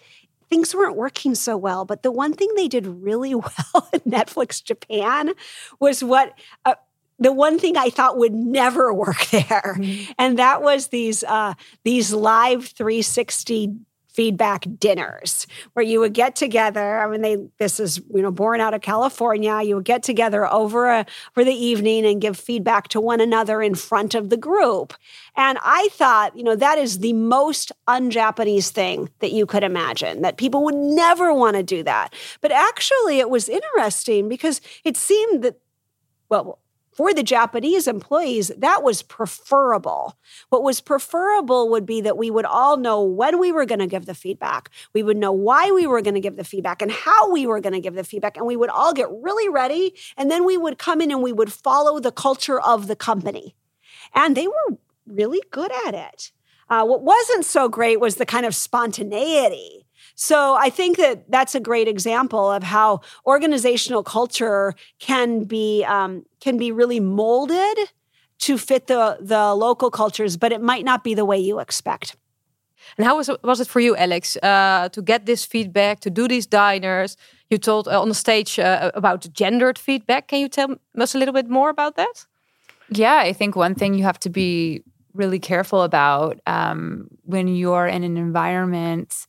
things 0.49 0.73
weren't 0.73 0.95
working 0.95 1.35
so 1.35 1.57
well. 1.57 1.83
But 1.83 2.03
the 2.03 2.11
one 2.11 2.33
thing 2.33 2.49
they 2.55 2.67
did 2.67 2.85
really 2.85 3.35
well 3.35 3.89
in 3.91 3.99
Netflix 4.01 4.63
Japan 4.63 5.33
was 5.79 6.03
what 6.03 6.33
uh, 6.65 6.75
the 7.19 7.33
one 7.33 7.59
thing 7.59 7.77
I 7.77 7.89
thought 7.89 8.17
would 8.17 8.33
never 8.33 8.93
work 8.93 9.25
there, 9.27 9.75
mm-hmm. 9.77 10.11
and 10.17 10.39
that 10.39 10.61
was 10.61 10.87
these 10.87 11.23
uh, 11.23 11.53
these 11.83 12.13
live 12.13 12.65
360 12.67 13.75
feedback 14.17 14.65
dinners 14.79 15.45
where 15.73 15.85
you 15.85 15.99
would 15.99 16.13
get 16.15 16.35
together. 16.35 16.97
I 16.97 17.07
mean, 17.07 17.21
they 17.21 17.37
this 17.59 17.79
is 17.79 18.01
you 18.11 18.23
know 18.23 18.31
born 18.31 18.59
out 18.59 18.73
of 18.73 18.81
California. 18.81 19.61
You 19.61 19.75
would 19.75 19.85
get 19.85 20.01
together 20.01 20.51
over 20.51 20.87
a, 20.87 21.05
for 21.33 21.43
the 21.43 21.53
evening 21.53 22.03
and 22.03 22.19
give 22.19 22.35
feedback 22.35 22.87
to 22.89 22.99
one 22.99 23.21
another 23.21 23.61
in 23.61 23.75
front 23.75 24.15
of 24.15 24.31
the 24.31 24.37
group. 24.37 24.95
And 25.35 25.59
I 25.61 25.89
thought, 25.91 26.35
you 26.35 26.43
know, 26.43 26.55
that 26.55 26.79
is 26.79 26.97
the 26.97 27.13
most 27.13 27.71
un-Japanese 27.87 28.71
thing 28.71 29.09
that 29.19 29.33
you 29.33 29.45
could 29.45 29.63
imagine. 29.63 30.23
That 30.23 30.37
people 30.37 30.63
would 30.63 30.73
never 30.73 31.31
want 31.31 31.55
to 31.55 31.61
do 31.61 31.83
that. 31.83 32.15
But 32.41 32.51
actually, 32.51 33.19
it 33.19 33.29
was 33.29 33.47
interesting 33.47 34.27
because 34.29 34.61
it 34.83 34.97
seemed 34.97 35.43
that 35.43 35.59
well 36.27 36.57
for 36.97 37.13
the 37.13 37.21
Japanese 37.21 37.87
employees, 37.87 38.51
that 38.57 38.81
was 38.81 39.03
preferable. 39.03 40.17
What 40.49 40.63
was 40.63 40.81
preferable 40.81 41.69
would 41.69 41.85
be 41.85 42.01
that 42.01 42.17
we 42.17 42.31
would 42.31 42.45
all 42.45 42.75
know 42.75 43.03
when 43.03 43.39
we 43.39 43.51
were 43.51 43.67
going 43.67 43.77
to 43.79 43.85
give 43.85 44.07
the 44.07 44.15
feedback. 44.15 44.71
We 44.93 45.03
would 45.03 45.15
know 45.15 45.31
why 45.31 45.69
we 45.69 45.85
were 45.85 46.01
going 46.01 46.15
to 46.15 46.19
give 46.19 46.37
the 46.37 46.43
feedback 46.43 46.81
and 46.81 46.91
how 46.91 47.31
we 47.31 47.45
were 47.45 47.59
going 47.59 47.73
to 47.73 47.79
give 47.79 47.93
the 47.93 48.03
feedback. 48.03 48.35
And 48.35 48.47
we 48.47 48.55
would 48.55 48.71
all 48.71 48.93
get 48.93 49.09
really 49.11 49.47
ready. 49.47 49.93
And 50.17 50.31
then 50.31 50.43
we 50.43 50.57
would 50.57 50.79
come 50.79 50.99
in 50.99 51.11
and 51.11 51.21
we 51.21 51.31
would 51.31 51.53
follow 51.53 51.99
the 51.99 52.11
culture 52.11 52.59
of 52.59 52.87
the 52.87 52.95
company. 52.95 53.55
And 54.15 54.35
they 54.35 54.47
were 54.47 54.77
really 55.05 55.43
good 55.51 55.71
at 55.85 55.93
it. 55.93 56.31
Uh, 56.67 56.83
what 56.83 57.03
wasn't 57.03 57.45
so 57.45 57.69
great 57.69 57.99
was 57.99 58.15
the 58.15 58.25
kind 58.25 58.45
of 58.45 58.55
spontaneity 58.55 59.86
so 60.19 60.55
I 60.55 60.71
think 60.71 60.97
that 60.97 61.29
that's 61.29 61.53
a 61.53 61.59
great 61.59 61.87
example 61.87 62.51
of 62.51 62.63
how 62.63 63.01
organizational 63.27 64.01
culture 64.01 64.73
can 64.97 65.43
be 65.43 65.85
um, 65.87 66.25
can 66.39 66.57
be 66.57 66.71
really 66.71 66.99
molded 66.99 67.77
to 68.39 68.57
fit 68.57 68.87
the 68.87 69.19
the 69.21 69.53
local 69.53 69.91
cultures, 69.91 70.35
but 70.35 70.51
it 70.51 70.59
might 70.59 70.83
not 70.83 71.03
be 71.03 71.13
the 71.13 71.23
way 71.23 71.37
you 71.37 71.59
expect. 71.59 72.15
And 72.97 73.05
how 73.05 73.17
was 73.17 73.29
it, 73.29 73.43
was 73.43 73.59
it 73.59 73.67
for 73.67 73.79
you, 73.79 73.95
Alix, 73.95 74.37
uh, 74.37 74.89
to 74.89 75.01
get 75.03 75.27
this 75.27 75.45
feedback, 75.45 75.99
to 75.99 76.09
do 76.09 76.27
these 76.27 76.47
diners? 76.47 77.15
You 77.51 77.59
told 77.59 77.87
uh, 77.87 78.01
on 78.01 78.09
the 78.09 78.15
stage 78.15 78.57
uh, 78.57 78.89
about 78.95 79.31
gendered 79.33 79.77
feedback. 79.77 80.29
Can 80.29 80.39
you 80.39 80.49
tell 80.49 80.77
us 80.97 81.13
a 81.13 81.19
little 81.19 81.33
bit 81.33 81.47
more 81.47 81.69
about 81.69 81.95
that? 81.95 82.25
Yeah, 82.89 83.17
I 83.17 83.33
think 83.33 83.55
one 83.55 83.75
thing 83.75 83.93
you 83.93 84.03
have 84.03 84.19
to 84.21 84.29
be 84.31 84.81
really 85.13 85.39
careful 85.39 85.83
about 85.83 86.39
um, 86.47 87.07
when 87.23 87.47
you're 87.47 87.85
in 87.85 88.03
an 88.03 88.17
environment 88.17 89.27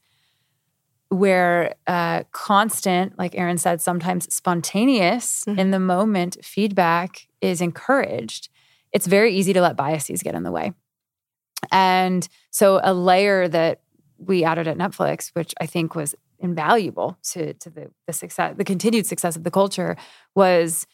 where 1.11 1.75
uh, 1.87 2.25
constant, 2.33 3.19
like 3.19 3.35
Erin 3.35 3.59
said, 3.59 3.81
sometimes 3.81 4.33
spontaneous 4.33 5.45
mm-hmm. 5.45 5.59
in 5.59 5.71
the 5.71 5.81
moment 5.81 6.37
feedback 6.43 7.29
is 7.41 7.61
encouraged, 7.61 8.49
it's 8.93 9.07
very 9.07 9.35
easy 9.35 9.53
to 9.53 9.61
let 9.61 9.77
biases 9.77 10.23
get 10.23 10.35
in 10.35 10.43
the 10.43 10.53
way. 10.53 10.73
And 11.73 12.29
so, 12.51 12.81
a 12.83 12.95
layer 12.95 13.49
that 13.49 13.81
we 14.19 14.45
added 14.45 14.69
at 14.69 14.77
Netflix, 14.77 15.31
which 15.35 15.55
I 15.61 15.67
think 15.67 15.95
was 15.95 16.15
invaluable 16.39 17.19
to, 17.31 17.53
to 17.55 17.71
the, 17.71 17.91
the 18.07 18.13
success, 18.13 18.55
the 18.57 18.65
continued 18.65 19.07
success 19.07 19.37
of 19.37 19.45
the 19.45 19.51
culture, 19.51 19.97
was 20.35 20.87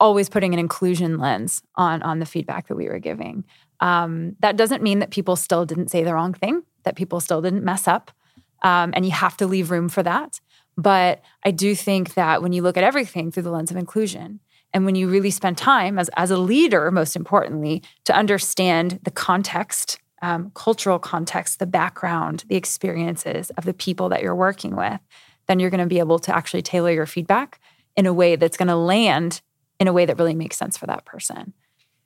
always 0.00 0.28
putting 0.28 0.52
an 0.52 0.60
inclusion 0.60 1.18
lens 1.18 1.62
on 1.76 2.02
on 2.02 2.18
the 2.18 2.26
feedback 2.26 2.68
that 2.68 2.76
we 2.76 2.88
were 2.88 2.98
giving. 2.98 3.44
Um, 3.80 4.36
that 4.40 4.56
doesn't 4.56 4.82
mean 4.82 4.98
that 4.98 5.10
people 5.10 5.36
still 5.36 5.64
didn't 5.64 5.88
say 5.88 6.02
the 6.02 6.14
wrong 6.14 6.34
thing, 6.34 6.62
that 6.84 6.96
people 6.96 7.20
still 7.20 7.40
didn't 7.40 7.64
mess 7.64 7.86
up, 7.86 8.10
um, 8.62 8.92
and 8.94 9.04
you 9.04 9.12
have 9.12 9.36
to 9.38 9.46
leave 9.46 9.70
room 9.70 9.88
for 9.88 10.02
that. 10.02 10.40
But 10.76 11.22
I 11.44 11.50
do 11.50 11.74
think 11.74 12.14
that 12.14 12.42
when 12.42 12.52
you 12.52 12.62
look 12.62 12.76
at 12.76 12.84
everything 12.84 13.30
through 13.30 13.42
the 13.42 13.50
lens 13.50 13.70
of 13.70 13.76
inclusion, 13.76 14.40
and 14.72 14.84
when 14.84 14.94
you 14.94 15.08
really 15.08 15.30
spend 15.30 15.58
time 15.58 15.98
as, 15.98 16.10
as 16.16 16.30
a 16.30 16.38
leader, 16.38 16.90
most 16.90 17.16
importantly, 17.16 17.82
to 18.04 18.14
understand 18.14 19.00
the 19.02 19.10
context, 19.10 19.98
um, 20.22 20.52
cultural 20.54 20.98
context, 20.98 21.58
the 21.58 21.66
background, 21.66 22.44
the 22.48 22.56
experiences 22.56 23.50
of 23.50 23.64
the 23.64 23.74
people 23.74 24.08
that 24.10 24.22
you're 24.22 24.34
working 24.34 24.76
with, 24.76 25.00
then 25.46 25.58
you're 25.58 25.70
going 25.70 25.80
to 25.80 25.86
be 25.86 25.98
able 25.98 26.18
to 26.20 26.36
actually 26.36 26.62
tailor 26.62 26.92
your 26.92 27.06
feedback 27.06 27.60
in 27.96 28.06
a 28.06 28.12
way 28.12 28.36
that's 28.36 28.56
going 28.56 28.68
to 28.68 28.76
land 28.76 29.40
in 29.80 29.88
a 29.88 29.92
way 29.92 30.04
that 30.06 30.18
really 30.18 30.34
makes 30.34 30.56
sense 30.56 30.76
for 30.76 30.86
that 30.86 31.04
person. 31.04 31.52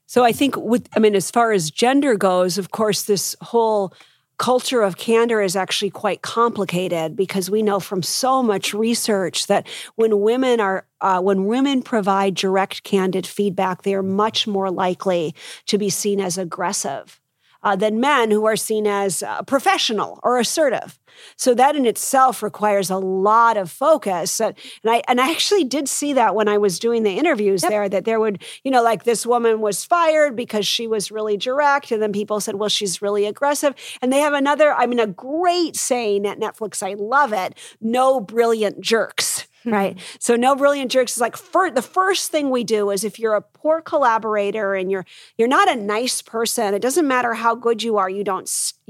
So 0.07 0.25
I 0.25 0.33
think 0.33 0.57
with 0.57 0.89
I 0.95 1.01
mean 1.01 1.15
as 1.15 1.31
far 1.31 1.53
as 1.53 1.71
gender 1.71 2.17
goes, 2.17 2.59
of 2.59 2.71
course 2.71 3.05
this 3.05 3.35
whole 3.41 3.95
culture 4.39 4.83
of 4.83 4.97
candor 4.97 5.41
is 5.41 5.57
actually 5.57 5.91
quite 5.91 6.23
complicated 6.23 7.17
because 7.17 7.51
we 7.51 7.63
know 7.63 7.79
from 7.79 8.03
so 8.03 8.43
much 8.43 8.75
research 8.75 9.47
that 9.47 9.67
when 9.95 10.21
women 10.21 10.61
are 10.61 10.87
uh, 11.01 11.21
when 11.21 11.47
women 11.47 11.83
provide 11.83 12.35
direct 12.35 12.83
candid 12.83 13.27
feedback 13.27 13.83
they 13.83 13.95
are 13.95 14.03
much 14.03 14.47
more 14.47 14.71
likely 14.71 15.35
to 15.67 15.79
be 15.79 15.91
seen 15.91 16.21
as 16.21 16.39
aggressive 16.39 17.22
uh, 17.63 17.77
than 17.77 18.01
men 18.01 18.31
who 18.31 18.45
are 18.47 18.57
seen 18.57 18.87
as 18.87 19.23
uh, 19.23 19.43
professional 19.43 20.21
or 20.23 20.39
assertive. 20.39 20.99
So 21.37 21.55
that 21.55 21.77
in 21.77 21.87
itself 21.87 22.43
requires 22.43 22.91
a 22.91 22.97
lot 22.97 23.57
of 23.57 23.71
focus. 23.71 24.41
and 24.41 24.55
I 24.85 25.03
and 25.09 25.21
I 25.21 25.31
actually 25.31 25.65
did 25.65 25.89
see 25.89 26.13
that 26.15 26.35
when 26.35 26.49
I 26.49 26.59
was 26.59 26.79
doing 26.79 27.03
the 27.03 27.19
interviews 27.19 27.63
yep. 27.63 27.71
there, 27.71 27.89
that 27.89 28.05
there 28.05 28.21
would, 28.21 28.43
you 28.65 28.71
know, 28.71 28.83
like 28.83 29.05
this 29.05 29.27
woman 29.27 29.61
was 29.61 29.85
fired 29.85 30.37
because 30.37 30.67
she 30.67 30.87
was 30.87 31.11
really 31.11 31.37
direct. 31.37 31.93
And 31.93 32.03
then 32.03 32.13
people 32.13 32.41
said, 32.41 32.57
well, 32.57 32.69
she's 32.69 33.03
really 33.03 33.27
aggressive. 33.27 33.75
And 34.01 34.13
they 34.13 34.21
have 34.21 34.33
another, 34.33 34.73
I 34.73 34.87
mean, 34.87 35.01
a 35.01 35.07
great 35.07 35.77
saying 35.77 36.27
at 36.27 36.39
Netflix. 36.39 36.83
I 36.83 36.95
love 36.95 37.33
it. 37.33 37.57
No 37.81 38.21
brilliant 38.21 38.81
jerks 38.81 39.32
right? 39.65 39.99
So 40.19 40.37
no 40.37 40.55
brilliant 40.55 40.91
jerks 40.91 41.15
is 41.15 41.21
like 41.21 41.37
for, 41.37 41.71
the 41.71 41.83
first 41.83 42.31
thing 42.31 42.51
we 42.51 42.65
do 42.65 42.91
is 42.91 43.03
if 43.03 43.19
you're 43.19 43.35
a 43.35 43.41
poor 43.41 43.81
collaborator 43.81 44.75
and 44.75 44.91
you're 44.91 45.05
you're 45.37 45.49
not 45.49 45.71
a 45.71 45.77
nice 45.77 46.23
person, 46.23 46.75
it 46.75 46.83
doesn't 46.83 47.09
matter 47.09 47.35
how 47.35 47.55
good 47.55 47.83
you 47.83 47.97
are, 47.97 48.09
you 48.09 48.23
don't 48.23 48.49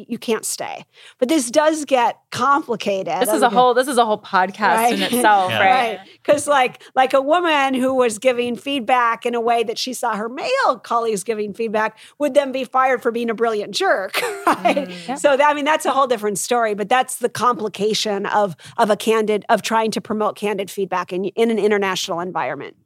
you 0.09 0.19
can't 0.19 0.45
stay. 0.45 0.85
But 1.19 1.29
this 1.29 1.51
does 1.51 1.85
get 1.85 2.19
complicated. 2.31 3.21
This 3.21 3.33
is 3.33 3.43
a 3.43 3.51
whole 3.51 3.75
this 3.75 3.89
is 3.89 3.99
a 3.99 4.05
whole 4.05 4.21
podcast 4.21 4.77
right? 4.77 4.95
in 4.95 5.03
itself, 5.03 5.51
yeah. 5.51 5.59
right? 5.59 6.01
Because 6.23 6.47
like 6.47 6.83
like 6.95 7.13
a 7.15 7.21
woman 7.21 7.75
who 7.75 7.95
was 7.95 8.19
giving 8.19 8.57
feedback 8.57 9.25
in 9.27 9.35
a 9.35 9.41
way 9.41 9.63
that 9.65 9.79
she 9.79 9.93
saw 9.93 10.15
her 10.17 10.29
male 10.29 10.79
colleagues 10.83 11.25
giving 11.25 11.53
feedback 11.55 11.99
would 12.19 12.35
then 12.35 12.53
be 12.53 12.65
fired 12.65 13.03
for 13.03 13.11
being 13.11 13.31
a 13.31 13.35
brilliant 13.35 13.75
jerk, 13.75 14.21
right? 14.47 14.89
Mm, 14.89 15.19
So 15.19 15.37
that, 15.37 15.49
I 15.49 15.55
mean 15.55 15.65
that's 15.65 15.87
a 15.87 15.91
whole 15.91 16.07
different 16.07 16.39
story, 16.39 16.75
but 16.75 16.89
that's 16.89 17.17
the 17.17 17.29
complication 17.29 18.27
of 18.27 18.57
of 18.79 18.91
a 18.91 18.97
candid 18.97 19.45
of 19.49 19.63
trying 19.63 19.91
to 19.93 20.01
promote 20.01 20.37
candid 20.37 20.71
feedback 20.71 21.13
in 21.13 21.27
in 21.27 21.51
an 21.51 21.59
international 21.59 22.21
environment 22.21 22.77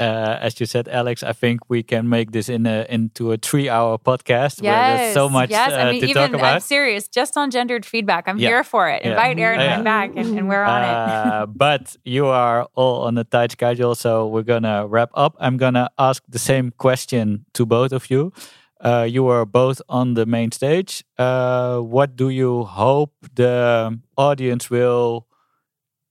uh, 0.00 0.38
as 0.40 0.58
you 0.60 0.66
said, 0.66 0.88
Alix, 0.88 1.22
I 1.22 1.32
think 1.32 1.68
we 1.68 1.82
can 1.82 2.08
make 2.08 2.32
this 2.32 2.48
in 2.48 2.66
a, 2.66 2.86
into 2.88 3.32
a 3.32 3.36
three-hour 3.36 3.98
podcast 3.98 4.62
yes, 4.62 4.64
where 4.64 4.96
there's 4.96 5.14
so 5.14 5.28
much 5.28 5.50
yes. 5.50 5.72
I 5.72 5.92
mean, 5.92 5.96
uh, 5.96 6.06
to 6.06 6.10
even, 6.10 6.14
talk 6.14 6.32
about. 6.32 6.54
I'm 6.54 6.60
serious, 6.60 7.08
just 7.08 7.36
on 7.36 7.50
gendered 7.50 7.86
feedback. 7.86 8.28
I'm 8.28 8.38
yeah. 8.38 8.48
here 8.48 8.64
for 8.64 8.88
it. 8.88 9.02
Invite 9.02 9.38
yeah. 9.38 9.44
Erin 9.44 9.60
yeah. 9.60 9.82
back, 9.82 10.10
and, 10.16 10.38
and, 10.38 10.48
we're 10.48 10.64
on 10.64 10.82
uh, 10.82 11.44
it. 11.44 11.46
but 11.56 11.96
you 12.04 12.26
are 12.26 12.68
all 12.74 13.02
on 13.02 13.18
a 13.18 13.24
tight 13.24 13.52
schedule, 13.52 13.94
so 13.94 14.26
we're 14.26 14.42
gonna 14.42 14.86
wrap 14.86 15.10
up. 15.14 15.36
I'm 15.38 15.56
gonna 15.56 15.90
ask 15.98 16.22
the 16.28 16.38
same 16.38 16.72
question 16.78 17.46
to 17.54 17.64
both 17.64 17.92
of 17.92 18.10
you. 18.10 18.32
Uh, 18.80 19.06
you 19.08 19.24
were 19.24 19.46
both 19.46 19.80
on 19.88 20.14
the 20.14 20.26
main 20.26 20.52
stage. 20.52 21.04
Uh, 21.16 21.78
what 21.78 22.16
do 22.16 22.28
you 22.28 22.64
hope 22.64 23.14
the 23.34 23.98
audience 24.16 24.68
will 24.68 25.26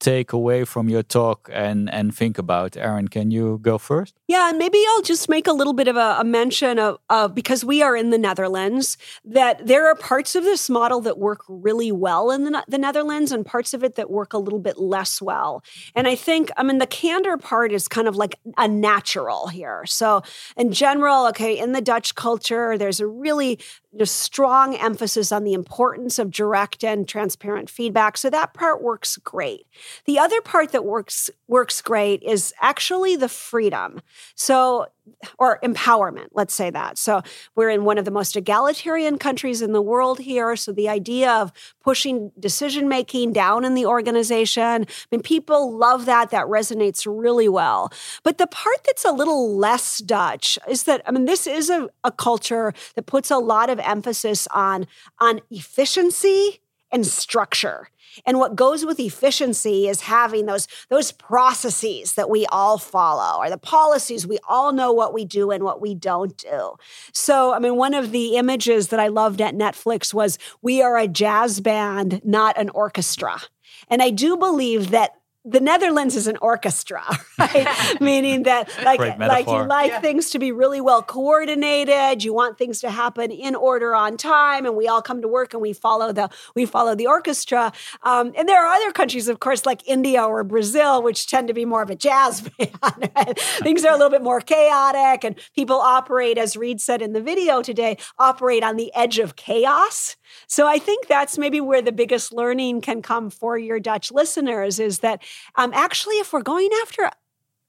take 0.03 0.33
away 0.33 0.65
from 0.65 0.89
your 0.89 1.03
talk 1.03 1.49
and 1.51 1.91
and 1.93 2.15
think 2.15 2.37
about. 2.37 2.77
Erin, 2.77 3.07
can 3.07 3.31
you 3.31 3.59
go 3.61 3.77
first? 3.77 4.13
Yeah 4.27 4.43
and 4.49 4.57
maybe 4.57 4.83
i'll 4.89 5.01
just 5.01 5.29
make 5.29 5.47
a 5.47 5.53
little 5.53 5.73
bit 5.73 5.87
of 5.87 5.95
a, 5.95 6.17
a 6.19 6.23
mention 6.23 6.77
of, 6.79 6.97
of, 7.09 7.33
because 7.33 7.63
we 7.63 7.81
are 7.81 7.95
in 7.95 8.09
the 8.09 8.17
netherlands 8.17 8.97
that 9.23 9.65
there 9.65 9.87
are 9.87 9.95
parts 9.95 10.35
of 10.35 10.43
this 10.43 10.69
model 10.69 11.01
that 11.01 11.17
work 11.17 11.41
really 11.47 11.91
well 11.91 12.31
in 12.31 12.43
the, 12.43 12.63
the 12.67 12.77
netherlands 12.77 13.31
and 13.31 13.45
parts 13.45 13.73
of 13.73 13.83
it 13.83 13.95
that 13.95 14.09
work 14.09 14.33
a 14.33 14.37
little 14.37 14.59
bit 14.59 14.77
less 14.77 15.21
well. 15.21 15.63
And 15.95 16.07
i 16.07 16.15
think 16.15 16.51
i 16.57 16.63
mean 16.63 16.79
the 16.79 16.87
candor 16.87 17.37
part 17.37 17.71
is 17.71 17.87
kind 17.87 18.07
of 18.07 18.15
like 18.15 18.35
a 18.57 18.67
natural 18.67 19.47
here. 19.47 19.85
So 19.85 20.21
in 20.57 20.71
general 20.71 21.27
okay 21.27 21.57
in 21.57 21.71
the 21.71 21.81
dutch 21.81 22.15
culture 22.15 22.77
there's 22.77 22.99
a 22.99 23.07
really 23.07 23.59
a 23.99 24.05
strong 24.05 24.75
emphasis 24.75 25.31
on 25.31 25.43
the 25.43 25.53
importance 25.53 26.19
of 26.19 26.31
direct 26.31 26.83
and 26.83 27.07
transparent 27.07 27.69
feedback. 27.69 28.17
So 28.17 28.29
that 28.29 28.53
part 28.53 28.81
works 28.81 29.17
great. 29.17 29.67
The 30.05 30.19
other 30.19 30.41
part 30.41 30.71
that 30.71 30.85
works 30.85 31.29
works 31.47 31.81
great 31.81 32.23
is 32.23 32.53
actually 32.61 33.15
the 33.15 33.29
freedom. 33.29 34.01
So 34.35 34.87
or 35.37 35.59
empowerment, 35.63 36.27
let's 36.33 36.53
say 36.53 36.69
that. 36.69 36.97
So 36.97 37.21
we're 37.55 37.69
in 37.69 37.83
one 37.83 37.97
of 37.97 38.05
the 38.05 38.11
most 38.11 38.35
egalitarian 38.35 39.17
countries 39.17 39.61
in 39.61 39.73
the 39.73 39.81
world 39.81 40.19
here. 40.19 40.55
So 40.55 40.71
the 40.71 40.89
idea 40.89 41.31
of 41.31 41.51
pushing 41.81 42.31
decision 42.39 42.87
making 42.87 43.33
down 43.33 43.65
in 43.65 43.73
the 43.73 43.85
organization, 43.85 44.83
I 44.83 45.05
mean, 45.11 45.21
people 45.21 45.77
love 45.77 46.05
that. 46.05 46.29
That 46.31 46.45
resonates 46.45 47.05
really 47.05 47.49
well. 47.49 47.91
But 48.23 48.37
the 48.37 48.47
part 48.47 48.83
that's 48.85 49.05
a 49.05 49.11
little 49.11 49.57
less 49.57 49.99
Dutch 49.99 50.57
is 50.69 50.83
that, 50.83 51.01
I 51.05 51.11
mean, 51.11 51.25
this 51.25 51.47
is 51.47 51.69
a, 51.69 51.89
a 52.03 52.11
culture 52.11 52.73
that 52.95 53.05
puts 53.05 53.31
a 53.31 53.37
lot 53.37 53.69
of 53.69 53.79
emphasis 53.79 54.47
on, 54.51 54.87
on 55.19 55.41
efficiency 55.49 56.61
and 56.91 57.05
structure. 57.05 57.89
And 58.25 58.39
what 58.39 58.55
goes 58.55 58.85
with 58.85 58.99
efficiency 58.99 59.87
is 59.87 60.01
having 60.01 60.45
those, 60.45 60.67
those 60.89 61.11
processes 61.11 62.13
that 62.13 62.29
we 62.29 62.45
all 62.47 62.77
follow 62.77 63.41
or 63.41 63.49
the 63.49 63.57
policies. 63.57 64.27
We 64.27 64.39
all 64.47 64.71
know 64.71 64.91
what 64.91 65.13
we 65.13 65.25
do 65.25 65.51
and 65.51 65.63
what 65.63 65.81
we 65.81 65.95
don't 65.95 66.37
do. 66.37 66.75
So, 67.11 67.53
I 67.53 67.59
mean, 67.59 67.75
one 67.75 67.93
of 67.93 68.11
the 68.11 68.35
images 68.37 68.89
that 68.89 68.99
I 68.99 69.07
loved 69.07 69.41
at 69.41 69.55
Netflix 69.55 70.13
was 70.13 70.37
we 70.61 70.81
are 70.81 70.97
a 70.97 71.07
jazz 71.07 71.59
band, 71.59 72.21
not 72.23 72.57
an 72.57 72.69
orchestra. 72.69 73.41
And 73.89 74.01
I 74.01 74.09
do 74.09 74.37
believe 74.37 74.91
that 74.91 75.15
the 75.45 75.59
Netherlands 75.59 76.15
is 76.15 76.27
an 76.27 76.37
orchestra, 76.41 77.03
right? 77.39 77.67
Meaning 78.01 78.43
that 78.43 78.69
like 78.83 78.99
like 79.19 79.47
you 79.47 79.63
like 79.63 79.91
yeah. 79.91 79.99
things 79.99 80.29
to 80.31 80.39
be 80.39 80.51
really 80.51 80.79
well 80.79 81.01
coordinated, 81.01 82.23
you 82.23 82.33
want 82.33 82.57
things 82.57 82.79
to 82.81 82.89
happen 82.89 83.31
in 83.31 83.55
order 83.55 83.93
on 83.93 84.15
time, 84.15 84.65
and 84.65 84.75
we 84.75 84.87
all 84.87 85.01
come 85.01 85.21
to 85.21 85.27
work 85.27 85.53
and 85.53 85.61
we 85.61 85.73
follow 85.73 86.13
the 86.13 86.29
we 86.55 86.65
follow 86.65 86.95
the 86.95 87.07
orchestra. 87.07 87.73
Um, 88.03 88.31
and 88.37 88.47
there 88.47 88.65
are 88.65 88.73
other 88.73 88.91
countries, 88.91 89.27
of 89.27 89.39
course, 89.39 89.65
like 89.65 89.87
India 89.87 90.23
or 90.23 90.43
Brazil, 90.43 91.03
which 91.03 91.27
tend 91.27 91.49
to 91.49 91.53
be 91.53 91.65
more 91.65 91.81
of 91.81 91.89
a 91.89 91.95
jazz 91.95 92.41
band. 92.57 93.37
things 93.37 93.83
are 93.83 93.93
a 93.93 93.97
little 93.97 94.09
bit 94.09 94.23
more 94.23 94.39
chaotic, 94.39 95.23
and 95.25 95.35
people 95.55 95.77
operate, 95.77 96.37
as 96.37 96.55
Reed 96.55 96.79
said 96.79 97.01
in 97.01 97.13
the 97.13 97.21
video 97.21 97.61
today, 97.61 97.97
operate 98.17 98.63
on 98.63 98.77
the 98.77 98.93
edge 98.95 99.19
of 99.19 99.35
chaos. 99.35 100.15
So 100.47 100.67
I 100.67 100.77
think 100.77 101.07
that's 101.07 101.37
maybe 101.37 101.61
where 101.61 101.81
the 101.81 101.91
biggest 101.91 102.33
learning 102.33 102.81
can 102.81 103.01
come 103.01 103.29
for 103.29 103.57
your 103.57 103.79
Dutch 103.79 104.11
listeners 104.11 104.79
is 104.79 104.99
that 104.99 105.23
um, 105.55 105.71
actually, 105.73 106.15
if 106.15 106.33
we're 106.33 106.41
going 106.41 106.69
after 106.81 107.09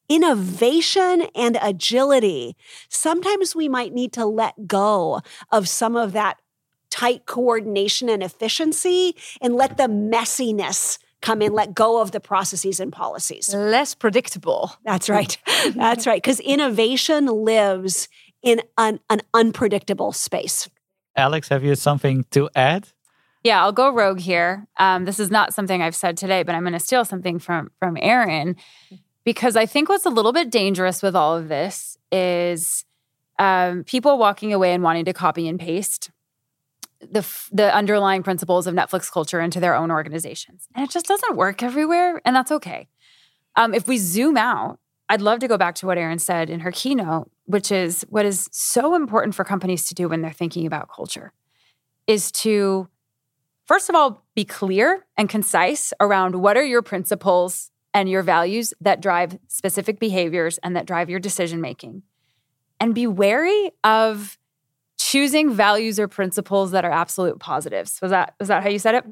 innovation 0.09 1.27
and 1.35 1.59
agility, 1.63 2.57
sometimes 2.89 3.57
we 3.57 3.69
might 3.69 3.93
need 3.93 4.13
to 4.13 4.27
let 4.27 4.67
go 4.67 5.23
of 5.51 5.69
some 5.69 5.97
of 5.97 6.13
that 6.13 6.39
tight 6.91 7.27
coordination 7.27 8.09
and 8.09 8.23
efficiency 8.23 9.17
and 9.41 9.55
let 9.55 9.77
the 9.77 9.85
messiness 9.85 10.99
come 11.21 11.41
in, 11.43 11.53
let 11.53 11.75
go 11.75 12.01
of 12.01 12.13
the 12.13 12.21
processes 12.21 12.79
and 12.79 12.93
policies. 12.93 13.53
Less 13.53 13.95
predictable. 13.95 14.73
That's 14.85 15.09
right. 15.09 15.37
That's 15.75 16.07
right. 16.07 16.23
Because 16.23 16.39
innovation 16.41 17.27
lives 17.27 18.09
in 18.43 18.61
an, 18.77 19.01
an 19.09 19.23
unpredictable 19.33 20.13
space. 20.13 20.69
Alix, 21.17 21.49
have 21.49 21.65
you 21.65 21.75
something 21.75 22.25
to 22.31 22.49
add? 22.55 22.89
Yeah, 23.43 23.63
I'll 23.63 23.73
go 23.73 23.91
rogue 23.91 24.21
here. 24.21 24.67
Um, 24.79 25.05
this 25.05 25.21
is 25.21 25.31
not 25.31 25.53
something 25.53 25.83
I've 25.83 25.95
said 25.95 26.17
today, 26.17 26.43
but 26.43 26.55
I'm 26.55 26.63
going 26.63 26.73
to 26.73 26.81
steal 26.81 27.05
something 27.05 27.39
from 27.39 27.71
from 27.79 27.99
Erin 28.01 28.57
because 29.25 29.55
I 29.55 29.67
think 29.67 29.89
what's 29.89 30.07
a 30.07 30.11
little 30.11 30.33
bit 30.33 30.51
dangerous 30.51 31.03
with 31.03 31.15
all 31.15 31.37
of 31.37 31.49
this 31.49 31.99
is 32.11 32.85
um, 33.39 33.85
people 33.85 34.17
walking 34.19 34.53
away 34.53 34.73
and 34.73 34.83
wanting 34.83 35.05
to 35.05 35.13
copy 35.13 35.47
and 35.47 35.61
paste 35.61 36.11
the 37.01 37.27
the 37.53 37.75
underlying 37.75 38.23
principles 38.23 38.67
of 38.67 38.75
Netflix 38.75 39.13
culture 39.13 39.41
into 39.41 39.61
their 39.61 39.75
own 39.75 39.91
organizations, 39.91 40.69
and 40.75 40.85
it 40.85 40.91
just 40.91 41.07
doesn't 41.07 41.37
work 41.37 41.63
everywhere, 41.63 42.23
and 42.25 42.35
that's 42.35 42.51
okay. 42.51 42.89
Um, 43.57 43.75
if 43.75 43.87
we 43.87 43.99
zoom 43.99 44.37
out, 44.37 44.79
I'd 45.09 45.21
love 45.21 45.39
to 45.41 45.49
go 45.49 45.59
back 45.59 45.75
to 45.77 45.87
what 45.87 45.99
Erin 45.99 46.19
said 46.19 46.49
in 46.49 46.61
her 46.61 46.73
keynote, 46.73 47.31
which 47.47 47.71
is 47.71 48.05
what 48.09 48.25
is 48.25 48.49
so 48.53 48.95
important 48.95 49.35
for 49.35 49.45
companies 49.45 49.87
to 49.87 49.95
do 49.95 50.09
when 50.09 50.23
they're 50.23 50.33
thinking 50.33 50.67
about 50.67 50.89
culture, 50.89 51.33
is 52.07 52.31
to 52.33 52.89
First 53.67 53.89
of 53.89 53.95
all, 53.95 54.23
be 54.35 54.45
clear 54.45 55.07
and 55.17 55.29
concise 55.29 55.93
around 55.99 56.37
what 56.37 56.57
are 56.57 56.65
your 56.65 56.83
principles 56.83 57.71
and 57.95 58.09
your 58.11 58.23
values 58.23 58.75
that 58.81 59.01
drive 59.01 59.39
specific 59.49 59.99
behaviors 59.99 60.59
and 60.59 60.77
that 60.77 60.85
drive 60.85 61.09
your 61.09 61.21
decision 61.21 61.61
making. 61.61 62.03
And 62.79 62.95
be 62.95 63.07
wary 63.07 63.71
of 63.83 64.37
choosing 64.99 65.55
values 65.55 65.99
or 65.99 66.09
principles 66.09 66.73
that 66.73 66.85
are 66.85 66.91
absolute 66.91 67.39
positives. 67.39 68.01
Was 68.03 68.11
that 68.11 68.35
was 68.39 68.49
that 68.49 68.63
how 68.63 68.69
you 68.69 68.79
said 68.79 68.97
it? 68.97 69.05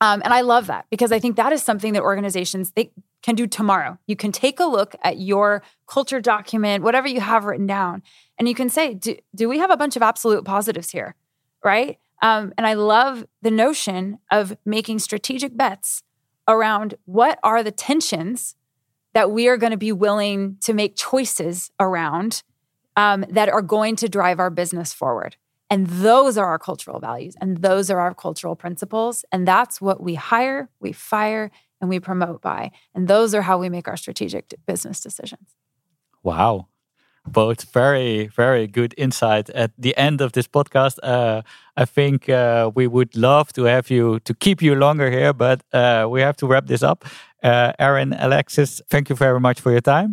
Um, 0.00 0.20
and 0.22 0.34
I 0.34 0.42
love 0.42 0.66
that 0.66 0.84
because 0.90 1.10
I 1.10 1.18
think 1.18 1.36
that 1.36 1.52
is 1.52 1.62
something 1.62 1.94
that 1.94 2.02
organizations 2.02 2.72
they 2.72 2.90
can 3.26 3.34
do 3.34 3.48
tomorrow. 3.48 3.98
You 4.06 4.14
can 4.14 4.30
take 4.30 4.60
a 4.60 4.66
look 4.66 4.94
at 5.02 5.18
your 5.18 5.60
culture 5.88 6.20
document, 6.20 6.84
whatever 6.84 7.08
you 7.08 7.20
have 7.20 7.44
written 7.44 7.66
down, 7.66 8.04
and 8.38 8.48
you 8.48 8.54
can 8.54 8.68
say, 8.68 8.94
do, 8.94 9.16
do 9.34 9.48
we 9.48 9.58
have 9.58 9.72
a 9.72 9.76
bunch 9.76 9.96
of 9.96 10.02
absolute 10.02 10.44
positives 10.44 10.90
here? 10.90 11.16
Right? 11.64 11.98
Um, 12.22 12.52
and 12.56 12.68
I 12.68 12.74
love 12.74 13.26
the 13.42 13.50
notion 13.50 14.18
of 14.30 14.56
making 14.64 15.00
strategic 15.00 15.56
bets 15.56 16.04
around 16.46 16.94
what 17.04 17.40
are 17.42 17.64
the 17.64 17.72
tensions 17.72 18.54
that 19.12 19.32
we 19.32 19.48
are 19.48 19.56
going 19.56 19.72
to 19.72 19.76
be 19.76 19.90
willing 19.90 20.56
to 20.60 20.72
make 20.72 20.94
choices 20.94 21.72
around 21.80 22.44
um, 22.94 23.24
that 23.28 23.48
are 23.48 23.60
going 23.60 23.96
to 23.96 24.08
drive 24.08 24.38
our 24.38 24.50
business 24.50 24.92
forward. 24.92 25.36
And 25.68 25.88
those 25.88 26.38
are 26.38 26.46
our 26.46 26.60
cultural 26.60 27.00
values 27.00 27.34
and 27.40 27.56
those 27.56 27.90
are 27.90 27.98
our 27.98 28.14
cultural 28.14 28.54
principles. 28.54 29.24
And 29.32 29.48
that's 29.48 29.80
what 29.80 30.00
we 30.00 30.14
hire, 30.14 30.68
we 30.78 30.92
fire, 30.92 31.50
and 31.80 31.90
we 31.90 32.00
promote 32.00 32.40
by. 32.42 32.70
And 32.94 33.08
those 33.08 33.34
are 33.34 33.42
how 33.42 33.58
we 33.58 33.68
make 33.68 33.88
our 33.88 33.96
strategic 33.96 34.54
business 34.66 35.00
decisions. 35.00 35.54
Wow 36.22 36.68
both 37.26 37.72
very 37.72 38.26
very 38.28 38.66
good 38.66 38.94
insight 38.96 39.50
at 39.50 39.70
the 39.78 39.96
end 39.96 40.20
of 40.20 40.32
this 40.32 40.46
podcast 40.46 40.98
uh, 41.02 41.42
i 41.76 41.84
think 41.84 42.28
uh, 42.28 42.70
we 42.74 42.86
would 42.86 43.16
love 43.16 43.52
to 43.52 43.64
have 43.64 43.90
you 43.90 44.20
to 44.20 44.34
keep 44.34 44.62
you 44.62 44.74
longer 44.74 45.10
here 45.10 45.32
but 45.32 45.62
uh, 45.72 46.06
we 46.08 46.20
have 46.20 46.36
to 46.36 46.46
wrap 46.46 46.66
this 46.66 46.82
up 46.82 47.04
uh, 47.42 47.72
erin 47.78 48.12
alexis 48.14 48.80
thank 48.88 49.08
you 49.08 49.16
very 49.16 49.40
much 49.40 49.60
for 49.60 49.70
your 49.70 49.80
time 49.80 50.12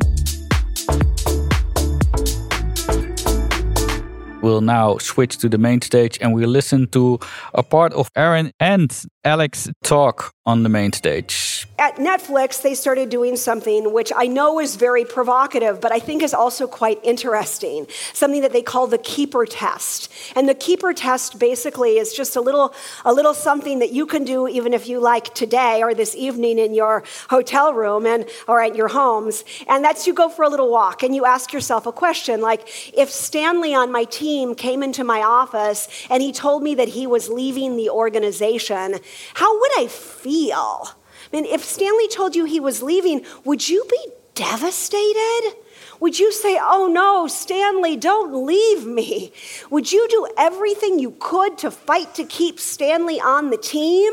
We'll 4.44 4.60
now 4.60 4.98
switch 4.98 5.38
to 5.38 5.48
the 5.48 5.58
main 5.58 5.80
stage 5.80 6.18
and 6.20 6.34
we'll 6.34 6.50
listen 6.50 6.88
to 6.88 7.18
a 7.54 7.64
part 7.64 7.94
of 7.94 8.10
Erin 8.14 8.52
and 8.60 8.92
Alix 9.24 9.70
talk 9.86 10.34
on 10.46 10.64
the 10.64 10.70
main 10.70 10.92
stage. 10.92 11.66
At 11.80 11.96
Netflix, 11.96 12.62
they 12.62 12.76
started 12.76 13.10
doing 13.10 13.38
something 13.38 13.94
which 13.94 14.12
I 14.14 14.28
know 14.28 14.60
is 14.60 14.76
very 14.76 15.06
provocative, 15.06 15.80
but 15.80 15.94
I 15.94 16.00
think 16.00 16.22
is 16.22 16.34
also 16.34 16.68
quite 16.68 17.00
interesting. 17.04 17.88
Something 18.12 18.42
that 18.42 18.52
they 18.52 18.62
call 18.62 18.88
the 18.88 18.98
keeper 18.98 19.46
test. 19.46 20.12
And 20.36 20.50
the 20.50 20.54
keeper 20.54 20.92
test 20.92 21.40
basically 21.40 21.98
is 21.98 22.14
just 22.14 22.36
a 22.36 22.42
little, 22.42 22.74
a 23.06 23.14
little 23.14 23.34
something 23.34 23.80
that 23.80 23.94
you 23.94 24.06
can 24.06 24.26
do 24.26 24.50
even 24.50 24.74
if 24.74 24.90
you 24.90 25.00
like 25.00 25.34
today 25.34 25.82
or 25.82 25.94
this 25.94 26.16
evening 26.18 26.60
in 26.60 26.74
your 26.74 27.06
hotel 27.30 27.74
room 27.74 28.06
and 28.06 28.28
or 28.50 28.62
at 28.62 28.76
your 28.76 28.90
homes. 28.90 29.46
And 29.70 29.86
that's 29.86 30.06
you 30.06 30.14
go 30.14 30.28
for 30.28 30.44
a 30.44 30.50
little 30.50 30.70
walk 30.70 31.02
and 31.02 31.16
you 31.16 31.26
ask 31.26 31.54
yourself 31.54 31.86
a 31.86 31.94
question 31.94 32.42
like, 32.42 32.68
if 32.94 33.10
Stanley 33.10 33.74
on 33.74 33.90
my 33.90 34.04
team 34.04 34.33
came 34.56 34.84
into 34.84 35.04
my 35.04 35.22
office 35.22 35.88
and 36.10 36.22
he 36.22 36.32
told 36.32 36.64
me 36.64 36.76
that 36.76 36.90
he 36.90 37.08
was 37.08 37.30
leaving 37.30 37.78
the 37.78 37.90
organization, 37.90 39.00
how 39.34 39.60
would 39.60 39.72
I 39.80 39.88
feel? 39.88 40.90
I 40.90 41.36
mean, 41.36 41.46
if 41.46 41.64
Stanley 41.64 42.08
told 42.08 42.36
you 42.36 42.46
he 42.46 42.60
was 42.60 42.82
leaving, 42.84 43.26
would 43.44 43.68
you 43.68 43.86
be 43.90 44.08
devastated? 44.36 45.56
Would 46.00 46.20
you 46.20 46.32
say, 46.32 46.60
Oh 46.62 46.90
no, 46.92 47.28
Stanley, 47.28 47.96
don't 47.96 48.46
leave 48.46 48.86
me? 48.86 49.32
Would 49.70 49.92
you 49.92 50.08
do 50.10 50.28
everything 50.38 51.00
you 51.00 51.16
could 51.20 51.58
to 51.60 51.72
fight 51.72 52.16
to 52.16 52.26
keep 52.26 52.60
Stanley 52.60 53.20
on 53.22 53.50
the 53.50 53.58
team? 53.58 54.12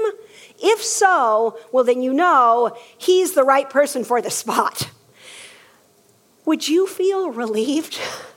If 0.63 0.83
so, 0.83 1.59
well, 1.73 1.85
then 1.85 2.03
you 2.03 2.13
know 2.13 2.77
he's 2.99 3.33
the 3.33 3.45
right 3.45 3.69
person 3.69 4.05
for 4.05 4.21
the 4.21 4.31
spot. 4.31 4.91
Would 6.45 6.69
you 6.69 6.87
feel 6.87 7.31
relieved? 7.31 7.99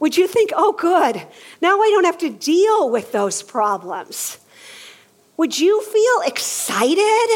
Would 0.00 0.16
you 0.16 0.26
think, 0.26 0.50
oh, 0.54 0.72
good, 0.72 1.26
now 1.60 1.80
I 1.80 1.90
don't 1.90 2.04
have 2.04 2.18
to 2.18 2.30
deal 2.30 2.90
with 2.90 3.12
those 3.12 3.42
problems? 3.42 4.38
Would 5.36 5.58
you 5.58 5.82
feel 5.82 6.28
excited 6.28 7.28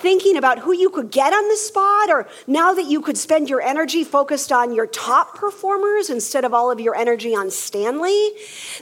thinking 0.00 0.36
about 0.36 0.58
who 0.58 0.72
you 0.72 0.90
could 0.90 1.10
get 1.10 1.32
on 1.32 1.48
the 1.48 1.56
spot, 1.56 2.10
or 2.10 2.26
now 2.46 2.72
that 2.72 2.86
you 2.86 3.00
could 3.00 3.18
spend 3.18 3.48
your 3.48 3.60
energy 3.60 4.04
focused 4.04 4.50
on 4.50 4.74
your 4.74 4.86
top 4.86 5.36
performers 5.36 6.10
instead 6.10 6.44
of 6.44 6.54
all 6.54 6.70
of 6.70 6.80
your 6.80 6.94
energy 6.94 7.34
on 7.34 7.50
Stanley. 7.50 8.30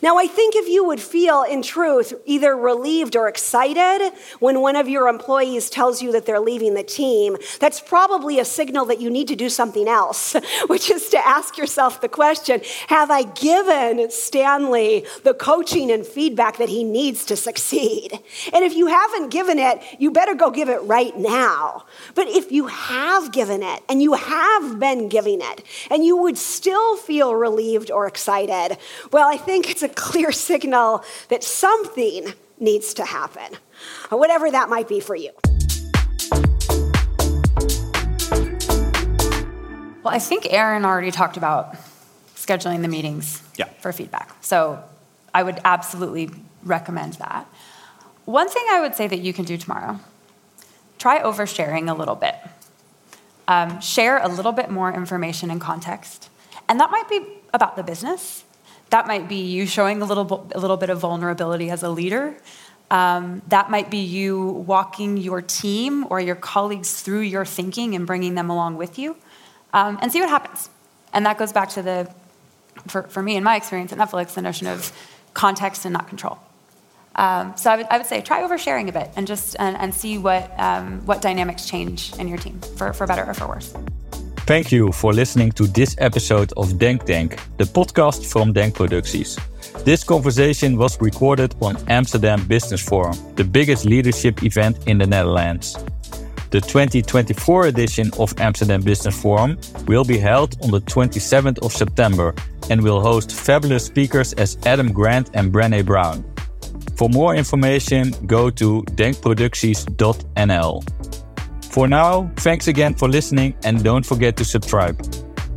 Now, 0.02 0.18
I 0.18 0.26
think 0.26 0.54
if 0.56 0.68
you 0.68 0.84
would 0.84 1.00
feel, 1.00 1.42
in 1.42 1.62
truth, 1.62 2.14
either 2.24 2.56
relieved 2.56 3.16
or 3.16 3.28
excited 3.28 4.12
when 4.38 4.60
one 4.60 4.76
of 4.76 4.88
your 4.88 5.08
employees 5.08 5.70
tells 5.70 6.02
you 6.02 6.12
that 6.12 6.26
they're 6.26 6.40
leaving 6.40 6.74
the 6.74 6.82
team, 6.82 7.36
that's 7.60 7.80
probably 7.80 8.38
a 8.38 8.44
signal 8.44 8.84
that 8.86 9.00
you 9.00 9.10
need 9.10 9.28
to 9.28 9.36
do 9.36 9.48
something 9.48 9.88
else, 9.88 10.36
which 10.68 10.90
is 10.90 11.08
to 11.10 11.26
ask 11.26 11.58
yourself 11.58 12.00
the 12.00 12.08
question 12.08 12.60
Have 12.88 13.10
I 13.10 13.24
given 13.24 14.10
Stanley 14.10 15.04
the 15.24 15.34
coaching 15.34 15.90
and 15.90 16.06
feedback 16.06 16.58
that 16.58 16.68
he 16.68 16.84
needs 16.84 17.24
to 17.26 17.36
succeed? 17.36 18.18
And 18.52 18.64
if 18.64 18.74
you 18.74 18.86
haven't 18.86 19.30
given 19.30 19.58
it, 19.58 19.82
you 19.98 20.10
better 20.10 20.34
go 20.34 20.50
give 20.50 20.68
it 20.68 20.82
right 20.82 21.07
right 21.08 21.18
now. 21.18 21.84
But 22.14 22.28
if 22.28 22.52
you 22.52 22.66
have 22.66 23.32
given 23.32 23.62
it 23.62 23.82
and 23.88 24.02
you 24.02 24.14
have 24.14 24.78
been 24.78 25.08
giving 25.08 25.40
it 25.40 25.62
and 25.90 26.04
you 26.04 26.16
would 26.16 26.38
still 26.38 26.96
feel 26.96 27.34
relieved 27.34 27.90
or 27.90 28.06
excited, 28.06 28.78
well, 29.12 29.28
I 29.28 29.36
think 29.36 29.70
it's 29.70 29.82
a 29.82 29.88
clear 29.88 30.32
signal 30.32 31.04
that 31.28 31.42
something 31.42 32.32
needs 32.58 32.94
to 32.94 33.04
happen, 33.04 33.58
whatever 34.10 34.50
that 34.50 34.68
might 34.68 34.88
be 34.88 35.00
for 35.00 35.14
you. 35.14 35.30
Well, 40.02 40.14
I 40.14 40.18
think 40.18 40.46
Erin 40.50 40.84
already 40.84 41.10
talked 41.10 41.36
about 41.36 41.76
scheduling 42.34 42.82
the 42.82 42.88
meetings 42.88 43.42
yeah. 43.56 43.66
for 43.80 43.92
feedback. 43.92 44.34
So 44.42 44.82
I 45.34 45.42
would 45.42 45.60
absolutely 45.64 46.30
recommend 46.64 47.14
that. 47.14 47.46
One 48.24 48.48
thing 48.48 48.64
I 48.70 48.80
would 48.80 48.94
say 48.94 49.06
that 49.06 49.18
you 49.18 49.32
can 49.32 49.44
do 49.44 49.56
tomorrow 49.56 50.00
try 50.98 51.20
oversharing 51.20 51.90
a 51.90 51.94
little 51.94 52.14
bit. 52.14 52.34
Um, 53.46 53.80
share 53.80 54.18
a 54.18 54.28
little 54.28 54.52
bit 54.52 54.70
more 54.70 54.92
information 54.92 55.50
and 55.50 55.60
context. 55.60 56.28
And 56.68 56.78
that 56.80 56.90
might 56.90 57.08
be 57.08 57.26
about 57.54 57.76
the 57.76 57.82
business. 57.82 58.44
That 58.90 59.06
might 59.06 59.28
be 59.28 59.36
you 59.36 59.66
showing 59.66 60.02
a 60.02 60.04
little, 60.04 60.50
a 60.54 60.60
little 60.60 60.76
bit 60.76 60.90
of 60.90 60.98
vulnerability 60.98 61.70
as 61.70 61.82
a 61.82 61.88
leader. 61.88 62.36
Um, 62.90 63.42
that 63.48 63.70
might 63.70 63.90
be 63.90 63.98
you 63.98 64.46
walking 64.46 65.16
your 65.16 65.42
team 65.42 66.06
or 66.10 66.20
your 66.20 66.34
colleagues 66.34 67.00
through 67.02 67.20
your 67.20 67.44
thinking 67.44 67.94
and 67.94 68.06
bringing 68.06 68.34
them 68.34 68.48
along 68.48 68.76
with 68.76 68.98
you 68.98 69.16
um, 69.72 69.98
and 70.00 70.10
see 70.10 70.20
what 70.20 70.30
happens. 70.30 70.70
And 71.12 71.26
that 71.26 71.38
goes 71.38 71.52
back 71.52 71.70
to 71.70 71.82
the, 71.82 72.12
for, 72.86 73.02
for 73.04 73.22
me 73.22 73.36
in 73.36 73.44
my 73.44 73.56
experience 73.56 73.92
at 73.92 73.98
Netflix, 73.98 74.34
the 74.34 74.42
notion 74.42 74.66
of 74.66 74.92
context 75.34 75.84
and 75.84 75.92
not 75.92 76.08
control. 76.08 76.38
Um, 77.18 77.56
so 77.56 77.72
I 77.72 77.98
would, 77.98 78.06
say 78.06 78.20
try 78.20 78.42
oversharing 78.42 78.88
a 78.88 78.92
bit 78.92 79.10
and 79.16 79.26
just 79.26 79.56
and, 79.58 79.76
and 79.76 79.92
see 79.92 80.18
what 80.18 80.52
um, 80.58 81.04
what 81.04 81.20
dynamics 81.20 81.66
change 81.68 82.14
in 82.14 82.28
your 82.28 82.38
team 82.38 82.60
for, 82.76 82.92
for 82.92 83.06
better 83.08 83.24
or 83.26 83.34
for 83.34 83.48
worse. 83.48 83.74
Thank 84.46 84.70
you 84.70 84.92
for 84.92 85.12
listening 85.12 85.50
to 85.52 85.66
this 85.66 85.96
episode 85.98 86.52
of 86.56 86.78
Denk 86.78 87.04
Tank, 87.04 87.38
the 87.58 87.64
podcast 87.64 88.24
from 88.24 88.52
Denk 88.52 88.76
Producties. 88.76 89.36
This 89.84 90.04
conversation 90.04 90.78
was 90.78 90.98
recorded 91.00 91.54
on 91.60 91.76
Amsterdam 91.88 92.46
Business 92.46 92.80
Forum, 92.80 93.16
the 93.34 93.44
biggest 93.44 93.84
leadership 93.84 94.42
event 94.44 94.86
in 94.86 94.98
the 94.98 95.06
Netherlands. 95.06 95.76
The 96.50 96.60
2024 96.60 97.66
edition 97.66 98.10
of 98.18 98.32
Amsterdam 98.40 98.80
Business 98.80 99.20
Forum 99.20 99.58
will 99.86 100.04
be 100.04 100.18
held 100.18 100.56
on 100.62 100.70
the 100.70 100.80
27th 100.80 101.58
of 101.58 101.72
September 101.72 102.34
and 102.70 102.80
will 102.80 103.00
host 103.00 103.32
fabulous 103.32 103.84
speakers 103.84 104.32
as 104.34 104.56
Adam 104.64 104.92
Grant 104.92 105.30
and 105.34 105.52
Brené 105.52 105.84
Brown. 105.84 106.24
For 106.98 107.08
more 107.08 107.34
information, 107.36 108.12
go 108.26 108.50
to 108.50 108.82
denkproducties.nl. 108.82 110.82
For 111.70 111.86
now, 111.86 112.28
thanks 112.38 112.66
again 112.66 112.94
for 112.94 113.08
listening 113.08 113.54
and 113.62 113.84
don't 113.84 114.04
forget 114.04 114.36
to 114.38 114.44
subscribe. 114.44 115.00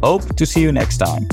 Hope 0.03 0.35
to 0.35 0.45
see 0.45 0.61
you 0.61 0.71
next 0.71 0.97
time. 0.97 1.27